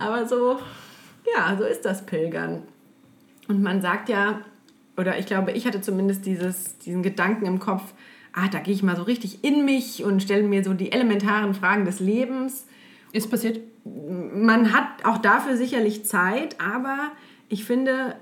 [0.00, 0.58] Aber so,
[1.32, 2.64] ja, so ist das Pilgern.
[3.46, 4.40] Und man sagt ja,
[4.96, 7.82] oder ich glaube, ich hatte zumindest dieses, diesen Gedanken im Kopf,
[8.32, 11.54] ah, da gehe ich mal so richtig in mich und stelle mir so die elementaren
[11.54, 12.66] Fragen des Lebens.
[13.12, 13.60] Ist passiert?
[13.84, 17.12] Man hat auch dafür sicherlich Zeit, aber
[17.48, 18.16] ich finde,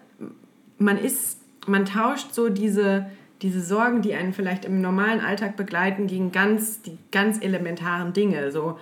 [0.79, 3.07] man ist, man tauscht so diese,
[3.43, 8.53] diese Sorgen, die einen vielleicht im normalen Alltag begleiten, gegen ganz, die ganz elementaren Dinge.
[8.53, 8.79] So,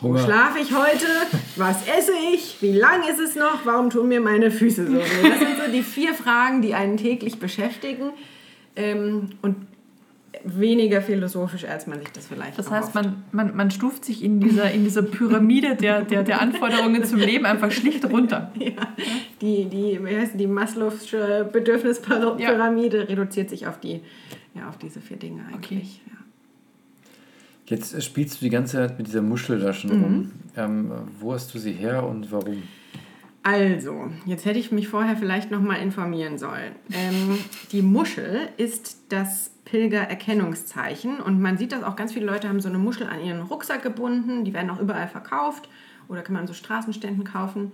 [0.00, 0.18] wo Hunger.
[0.20, 1.06] schlafe ich heute?
[1.56, 2.56] Was esse ich?
[2.60, 3.64] Wie lang ist es noch?
[3.64, 5.28] Warum tun mir meine Füße so weh?
[5.28, 8.10] Das sind so die vier Fragen, die einen täglich beschäftigen.
[8.76, 9.56] Ähm, und
[10.46, 14.40] weniger philosophisch, als man sich das vielleicht Das heißt, man, man, man stuft sich in
[14.40, 18.52] dieser, in dieser Pyramide der, der, der Anforderungen zum Leben einfach schlicht runter.
[18.66, 18.94] Ja,
[19.40, 24.00] die, die, wie heißt die Maslow'sche Bedürfnispyramide reduziert sich auf, die,
[24.54, 26.00] ja, auf diese vier Dinge eigentlich.
[26.06, 26.15] Ja.
[27.66, 30.32] Jetzt spielst du die ganze Zeit mit dieser Muschel da schon rum.
[30.56, 32.62] Ähm, wo hast du sie her und warum?
[33.42, 36.72] Also, jetzt hätte ich mich vorher vielleicht noch mal informieren sollen.
[36.92, 37.38] Ähm,
[37.70, 42.68] die Muschel ist das Pilgererkennungszeichen und man sieht das auch, ganz viele Leute haben so
[42.68, 45.68] eine Muschel an ihren Rucksack gebunden, die werden auch überall verkauft
[46.08, 47.72] oder kann man an so Straßenständen kaufen.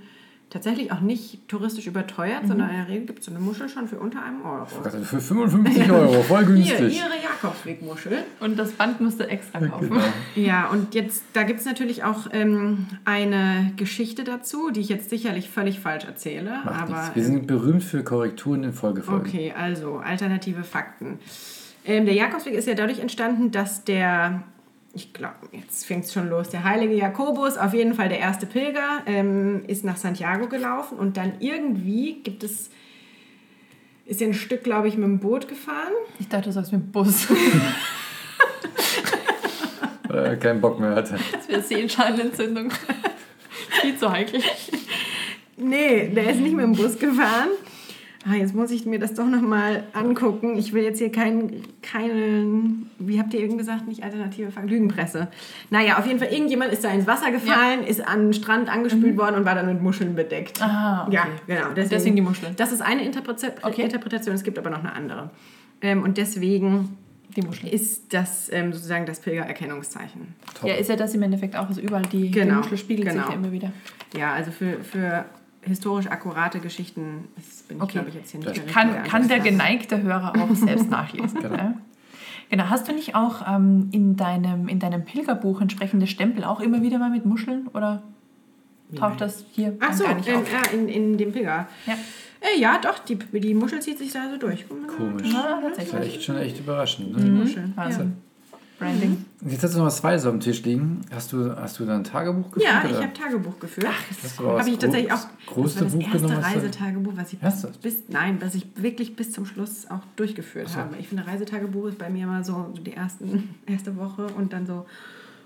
[0.53, 3.89] Tatsächlich auch nicht touristisch überteuert, sondern in der Regel gibt es so eine Muschel schon
[3.89, 4.67] für unter einem Euro.
[4.85, 6.99] Also für 55 Euro, voll Hier, günstig.
[6.99, 8.19] ihre Jakobswegmuschel.
[8.39, 9.89] Und das Band musst du extra kaufen.
[9.89, 10.03] Genau.
[10.35, 15.09] Ja, und jetzt, da gibt es natürlich auch ähm, eine Geschichte dazu, die ich jetzt
[15.09, 16.51] sicherlich völlig falsch erzähle.
[16.67, 17.15] Macht aber nichts.
[17.15, 19.27] Wir sind berühmt für Korrekturen in Folgefolgen.
[19.27, 21.19] Okay, also alternative Fakten.
[21.87, 24.43] Ähm, der Jakobsweg ist ja dadurch entstanden, dass der,
[24.95, 28.47] ich glaube, jetzt fängt es schon los, der heilige Jakobus, auf jeden Fall der erste
[28.47, 32.71] Pilger, ähm, ist nach Santiago gelaufen und dann irgendwie gibt es,
[34.05, 35.93] ist er ein Stück, glaube ich, mit dem Boot gefahren.
[36.19, 37.29] Ich dachte, du sagst mit dem Bus.
[40.09, 41.19] Weil er keinen Bock mehr hatte.
[41.33, 42.71] Das wäre Sehenscheinentzündung.
[43.81, 44.43] Viel zu heikel.
[45.57, 47.49] Nee, der ist nicht mit dem Bus gefahren.
[48.25, 50.57] Ah, jetzt muss ich mir das doch nochmal angucken.
[50.57, 55.27] Ich will jetzt hier keinen, keinen, wie habt ihr eben gesagt, nicht alternative Fakten, Lügenpresse.
[55.71, 59.17] Naja, auf jeden Fall, irgendjemand ist da ins Wasser gefallen, ist an den Strand angespült
[59.17, 60.61] worden und war dann mit Muscheln bedeckt.
[60.61, 60.67] Mhm.
[60.67, 61.17] Ah, okay.
[61.17, 61.67] Ja, genau.
[61.71, 62.55] Deswegen, Deswegen die Muscheln.
[62.57, 63.83] Das ist eine Interpreta Okay.
[63.83, 65.31] Interpretation, es gibt aber noch eine andere.
[65.81, 66.97] Ähm, und deswegen
[67.37, 70.35] Die ist das ähm, sozusagen das Pilgererkennungszeichen.
[70.55, 70.69] Top.
[70.69, 71.67] Ja, ist ja das im Endeffekt auch.
[71.69, 73.23] Also überall die, die Genau, Muschel spiegelt genau.
[73.23, 73.73] sich ja immer wieder.
[74.17, 75.25] Ja, also für, für
[75.63, 77.93] historisch akkurate Geschichten das bin ich, Okay.
[77.93, 81.41] glaube ich, jetzt hier nicht Das der Kann, kann der geneigte Hörer auch selbst nachlesen.
[81.41, 81.55] Genau.
[81.57, 81.75] ja?
[82.51, 82.65] Genau.
[82.69, 86.99] Hast du nicht auch ähm, in, deinem, in deinem Pilgerbuch entsprechende Stempel auch immer wieder
[86.99, 87.69] mal mit Muscheln?
[87.75, 88.03] Oder
[88.97, 90.53] taucht das hier Ach so, gar nicht ähm, auf?
[90.53, 91.67] ja, in, in dem Pilger.
[91.87, 91.95] Ja.
[92.41, 94.67] Äh, ja, doch, die, die Muschel zieht sich da so durch.
[94.69, 95.33] Komisch.
[95.33, 96.15] Ja, Das ist tatsächlich.
[96.17, 97.17] echt schon echt überraschend.
[97.17, 97.25] Ne?
[97.31, 97.71] Muschel.
[97.77, 98.17] Wahnsinn.
[98.83, 99.25] Branding.
[99.47, 101.03] Jetzt hast du noch was Zweites auf dem Tisch liegen.
[101.13, 102.69] Hast du, hast du da ein Tagebuch geführt?
[102.69, 103.87] Ja, ich habe Tagebuch geführt.
[103.87, 105.17] Du aber Habe das ich tatsächlich auch.
[105.17, 107.77] das größte das war Buch das erste Reisetagebuch, was ich Erstes?
[107.79, 110.77] bis, nein, was ich wirklich bis zum Schluss auch durchgeführt so.
[110.77, 110.97] habe.
[110.99, 114.85] Ich finde, Reisetagebuch ist bei mir immer so die ersten, erste Woche und dann so,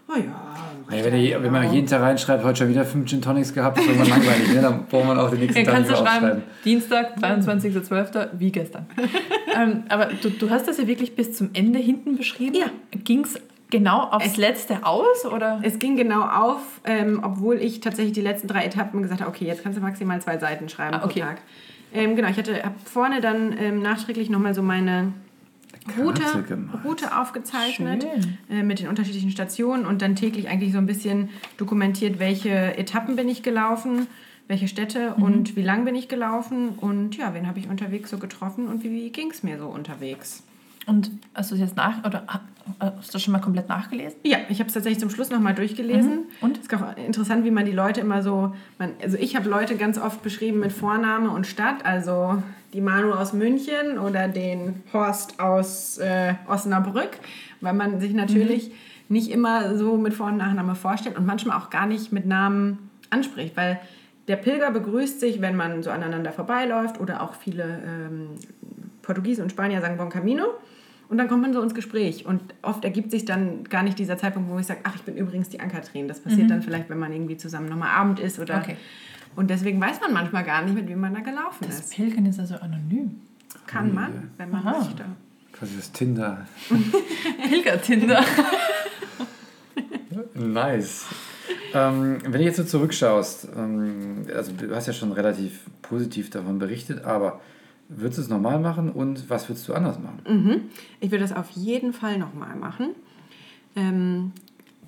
[0.09, 0.97] oh ja.
[0.97, 3.79] Ja, wenn, ihr, wenn man jeden Tag reinschreibt, heute schon wieder fünf Gin Tonics gehabt,
[3.79, 4.55] ist irgendwann langweilig.
[4.55, 4.63] Ne?
[4.63, 6.43] Dann braucht man auch den nächsten Dann Tag kannst du schreiben, aufschreiben.
[6.65, 8.87] Dienstag, 23.12., wie gestern.
[9.57, 12.55] ähm, aber du, du hast das ja wirklich bis zum Ende hinten beschrieben.
[12.55, 12.67] Ja.
[12.93, 13.41] Ging es
[13.71, 15.25] genau aufs Letzte aus?
[15.27, 15.61] Oder?
[15.63, 19.45] Es ging genau auf, ähm, obwohl ich tatsächlich die letzten drei Etappen gesagt habe, okay,
[19.45, 21.21] jetzt kannst du maximal zwei Seiten schreiben Ah, okay.
[21.21, 21.39] pro Tag.
[21.93, 25.13] Ähm, genau, ich hatte hab vorne dann ähm, nachträglich nochmal so meine
[25.99, 26.23] Route.
[26.85, 28.39] Route aufgezeichnet Schön.
[28.51, 33.17] äh, mit den unterschiedlichen Stationen und dann täglich eigentlich so ein bisschen dokumentiert, welche Etappen
[33.17, 34.07] bin ich gelaufen,
[34.49, 35.23] welche Städte Mhm.
[35.23, 38.85] und wie lang bin ich gelaufen und ja, wen habe ich unterwegs so getroffen und
[38.85, 40.43] wie, wie ging es mir so unterwegs.
[40.87, 42.25] Und hast du es jetzt nach oder
[42.81, 44.19] hast du schon mal komplett nachgelesen?
[44.23, 46.11] Ja, ich habe es tatsächlich zum Schluss nochmal durchgelesen.
[46.11, 46.25] Mhm.
[46.41, 46.59] Und?
[46.59, 48.55] Es ist auch interessant, wie man die Leute immer so.
[48.79, 51.85] Man, also ich habe Leute ganz oft beschrieben mit Vorname und Stadt.
[51.85, 57.19] Also die Manu aus München oder den Horst aus äh, Osnabrück,
[57.61, 58.75] weil man sich natürlich mhm.
[59.09, 62.91] nicht immer so mit Vor- und Nachname vorstellt und manchmal auch gar nicht mit Namen
[63.11, 63.81] anspricht, weil
[64.29, 68.31] der Pilger begrüßt sich, wenn man so aneinander vorbeiläuft oder auch viele ähm,
[69.03, 70.45] Portugiesen und Spanier sagen Bon Camino.
[71.09, 72.27] Und dann kommt man so ins Gespräch.
[72.27, 75.17] Und oft ergibt sich dann gar nicht dieser Zeitpunkt, wo ich sage, ach, ich bin
[75.17, 76.09] übrigens die Ankatrin.
[76.09, 76.49] Das passiert mhm.
[76.49, 78.59] dann vielleicht, wenn man irgendwie zusammen nochmal Abend ist oder.
[78.59, 78.77] Okay.
[79.37, 81.85] Und deswegen weiß man manchmal gar nicht, mit wem man da gelaufen das ist.
[81.85, 83.21] Das Pilgern ist also anonym.
[83.67, 84.79] Kann man, wenn man Aha.
[84.79, 85.05] möchte.
[85.53, 86.47] Quasi das Tinder.
[87.49, 88.25] Pilger-Tinder.
[90.35, 91.07] nice.
[91.73, 96.59] Ähm, wenn du jetzt so zurückschaust, ähm, also du hast ja schon relativ positiv davon
[96.59, 97.41] berichtet, aber
[97.89, 100.21] Würdest du es nochmal machen und was würdest du anders machen?
[100.29, 100.61] Mhm.
[101.01, 102.89] Ich würde das auf jeden Fall nochmal machen.
[103.77, 104.33] Ähm,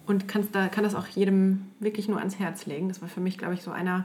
[0.06, 2.88] und kannst da, kann das auch jedem wirklich nur ans Herz legen.
[2.88, 4.04] Das war für mich, glaube ich, so einer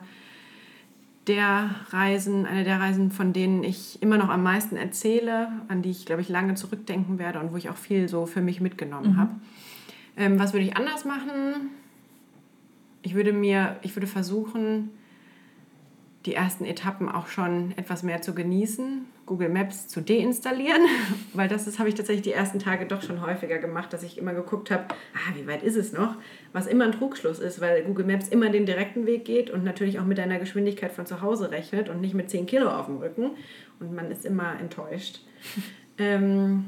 [1.27, 5.91] der Reisen, eine der Reisen, von denen ich immer noch am meisten erzähle, an die
[5.91, 9.13] ich, glaube ich, lange zurückdenken werde und wo ich auch viel so für mich mitgenommen
[9.13, 9.17] mhm.
[9.17, 9.31] habe.
[10.17, 11.69] Ähm, was würde ich anders machen?
[13.01, 14.89] Ich würde mir, ich würde versuchen,
[16.25, 20.81] die ersten Etappen auch schon etwas mehr zu genießen, Google Maps zu deinstallieren,
[21.33, 24.17] weil das, das habe ich tatsächlich die ersten Tage doch schon häufiger gemacht, dass ich
[24.17, 26.15] immer geguckt habe, ah, wie weit ist es noch,
[26.53, 29.99] was immer ein Trugschluss ist, weil Google Maps immer den direkten Weg geht und natürlich
[29.99, 32.97] auch mit deiner Geschwindigkeit von zu Hause rechnet und nicht mit 10 Kilo auf dem
[32.97, 33.31] Rücken
[33.79, 35.21] und man ist immer enttäuscht.
[35.97, 36.65] ähm,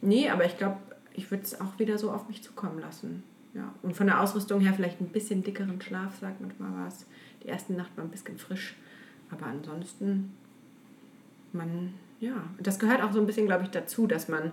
[0.00, 0.76] nee, aber ich glaube,
[1.14, 3.24] ich würde es auch wieder so auf mich zukommen lassen.
[3.54, 3.74] Ja.
[3.82, 7.06] Und von der Ausrüstung her vielleicht ein bisschen dickeren Schlaf, sagt manchmal was
[7.42, 8.74] die erste Nacht war ein bisschen frisch.
[9.30, 10.32] Aber ansonsten,
[11.52, 14.52] man, ja, das gehört auch so ein bisschen, glaube ich, dazu, dass man,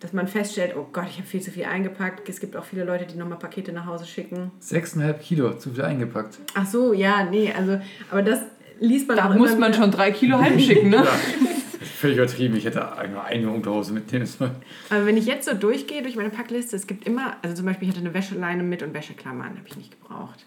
[0.00, 2.28] dass man feststellt, oh Gott, ich habe viel zu viel eingepackt.
[2.28, 4.50] Es gibt auch viele Leute, die nochmal Pakete nach Hause schicken.
[4.60, 6.38] Sechseinhalb Kilo zu viel eingepackt.
[6.54, 7.80] Ach so, ja, nee, also,
[8.10, 8.40] aber das
[8.80, 10.96] liest man da auch muss man schon drei Kilo heimschicken, ne?
[10.96, 11.18] ja.
[12.00, 12.56] Völlig übertrieben.
[12.56, 14.56] Ich hätte nur eine Unterhose mitnehmen sollen.
[14.88, 17.88] Aber wenn ich jetzt so durchgehe durch meine Packliste, es gibt immer, also zum Beispiel,
[17.88, 20.46] ich hatte eine Wäscheleine mit und Wäscheklammern, habe ich nicht gebraucht.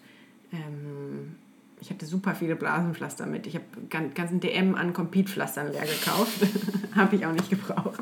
[0.53, 1.35] Ähm,
[1.81, 3.45] ich hatte super viele Blasenpflaster mit.
[3.45, 6.39] Ich habe ganzen DM an Compete-Pflastern leer gekauft.
[6.95, 7.99] habe ich auch nicht gebraucht.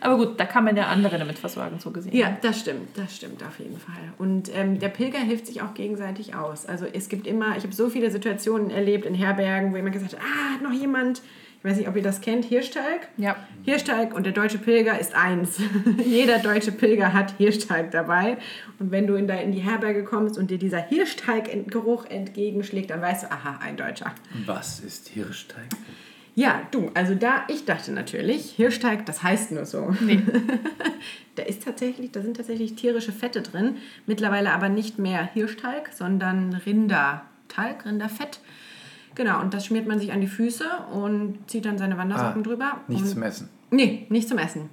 [0.00, 2.16] Aber gut, da kann man ja andere damit versorgen, so gesehen.
[2.16, 4.12] Ja, das stimmt, das stimmt auf jeden Fall.
[4.18, 6.66] Und ähm, der Pilger hilft sich auch gegenseitig aus.
[6.66, 10.14] Also es gibt immer, ich habe so viele Situationen erlebt in Herbergen, wo jemand gesagt
[10.14, 11.22] hat, ah, hat noch jemand
[11.58, 13.08] ich weiß nicht, ob ihr das kennt, Hirschteig.
[13.16, 13.34] Ja.
[13.64, 15.58] Hirschteig und der deutsche Pilger ist eins.
[16.04, 18.38] Jeder deutsche Pilger hat Hirschteig dabei.
[18.78, 23.24] Und wenn du in, in die Herberge kommst und dir dieser Hirschteiggeruch entgegenschlägt, dann weißt
[23.24, 24.14] du, aha, ein Deutscher.
[24.46, 25.66] Was ist Hirschteig?
[26.36, 29.92] Ja, du, also da, ich dachte natürlich, Hirschteig, das heißt nur so.
[30.00, 30.22] Nee.
[31.34, 33.78] da ist tatsächlich, da sind tatsächlich tierische Fette drin.
[34.06, 38.38] Mittlerweile aber nicht mehr Hirschteig, sondern Rinderteig, Rinderfett.
[39.18, 40.64] Genau, und das schmiert man sich an die Füße
[40.94, 42.72] und zieht dann seine Wandersocken ah, drüber.
[42.86, 43.48] Nicht zum Essen.
[43.72, 44.70] Nee, nicht zum Essen.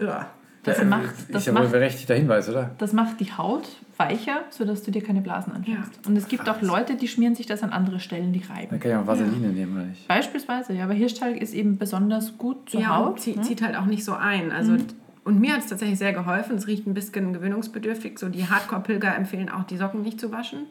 [0.00, 0.26] Ja.
[0.64, 2.72] Das, macht, das ist ja wohl berechtigter Hinweis, oder?
[2.78, 5.92] Das macht die Haut weicher, sodass du dir keine Blasen anfängst.
[5.94, 6.08] Ja.
[6.08, 6.56] Und es gibt Krass.
[6.56, 8.72] auch Leute, die schmieren sich das an andere Stellen, die reiben.
[8.72, 9.52] Man kann ja auch Vaseline ja.
[9.52, 10.08] nehmen, oder nicht?
[10.08, 10.82] Beispielsweise, ja.
[10.82, 13.12] Aber Hirschtalg ist eben besonders gut zur ja, Haut.
[13.12, 13.42] Und zieht, ne?
[13.42, 14.50] zieht halt auch nicht so ein.
[14.50, 14.86] Also mhm.
[15.22, 16.56] Und mir hat es tatsächlich sehr geholfen.
[16.56, 18.18] Es riecht ein bisschen gewöhnungsbedürftig.
[18.18, 20.66] So die Hardcore-Pilger empfehlen auch, die Socken nicht zu waschen.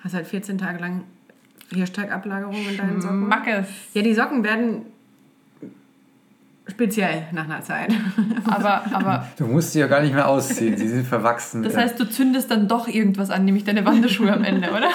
[0.00, 1.02] Hast halt 14 Tage lang
[1.70, 3.28] Hirschteigablagerung in deinen Socken?
[3.28, 3.68] Mackes.
[3.94, 4.86] Ja, die Socken werden
[6.68, 7.92] speziell nach einer Zeit.
[8.48, 11.62] Aber, aber du musst sie ja gar nicht mehr ausziehen, sie sind verwachsen.
[11.62, 14.90] Das heißt, du zündest dann doch irgendwas an, nämlich deine Wanderschuhe am Ende, oder?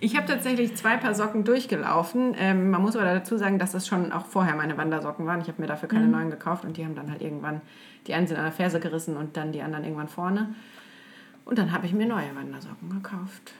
[0.00, 2.34] Ich habe tatsächlich zwei Paar Socken durchgelaufen.
[2.38, 5.40] Ähm, man muss aber dazu sagen, dass das schon auch vorher meine Wandersocken waren.
[5.40, 6.12] Ich habe mir dafür keine mhm.
[6.12, 7.62] neuen gekauft und die haben dann halt irgendwann,
[8.06, 10.54] die einen sind an der Ferse gerissen und dann die anderen irgendwann vorne.
[11.44, 13.52] Und dann habe ich mir neue Wandersocken gekauft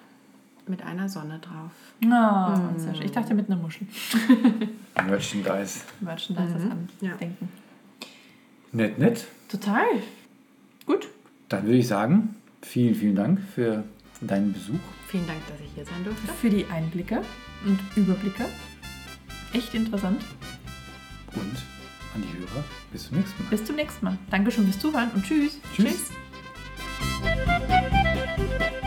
[0.68, 1.72] mit einer Sonne drauf.
[2.02, 2.78] Oh, mm.
[2.78, 3.04] sehr schön.
[3.04, 3.86] Ich dachte mit einer Muschel.
[5.06, 5.80] Merchandise.
[6.00, 6.88] Merchandise, mhm.
[7.00, 7.14] das ja.
[7.16, 7.48] Denken.
[8.72, 9.26] Nett, nett.
[9.48, 9.84] Total.
[10.86, 11.08] Gut.
[11.48, 13.84] Dann würde ich sagen, vielen, vielen Dank für
[14.20, 14.80] deinen Besuch.
[15.08, 16.26] Vielen Dank, dass ich hier sein durfte.
[16.32, 17.22] Für die Einblicke
[17.64, 18.46] und Überblicke.
[19.52, 20.22] Echt interessant.
[21.34, 21.62] Und
[22.14, 23.50] an die Hörer, bis zum nächsten Mal.
[23.50, 24.18] Bis zum nächsten Mal.
[24.30, 25.60] Dankeschön fürs Zuhören und tschüss.
[25.74, 26.10] Tschüss.
[27.22, 28.80] tschüss.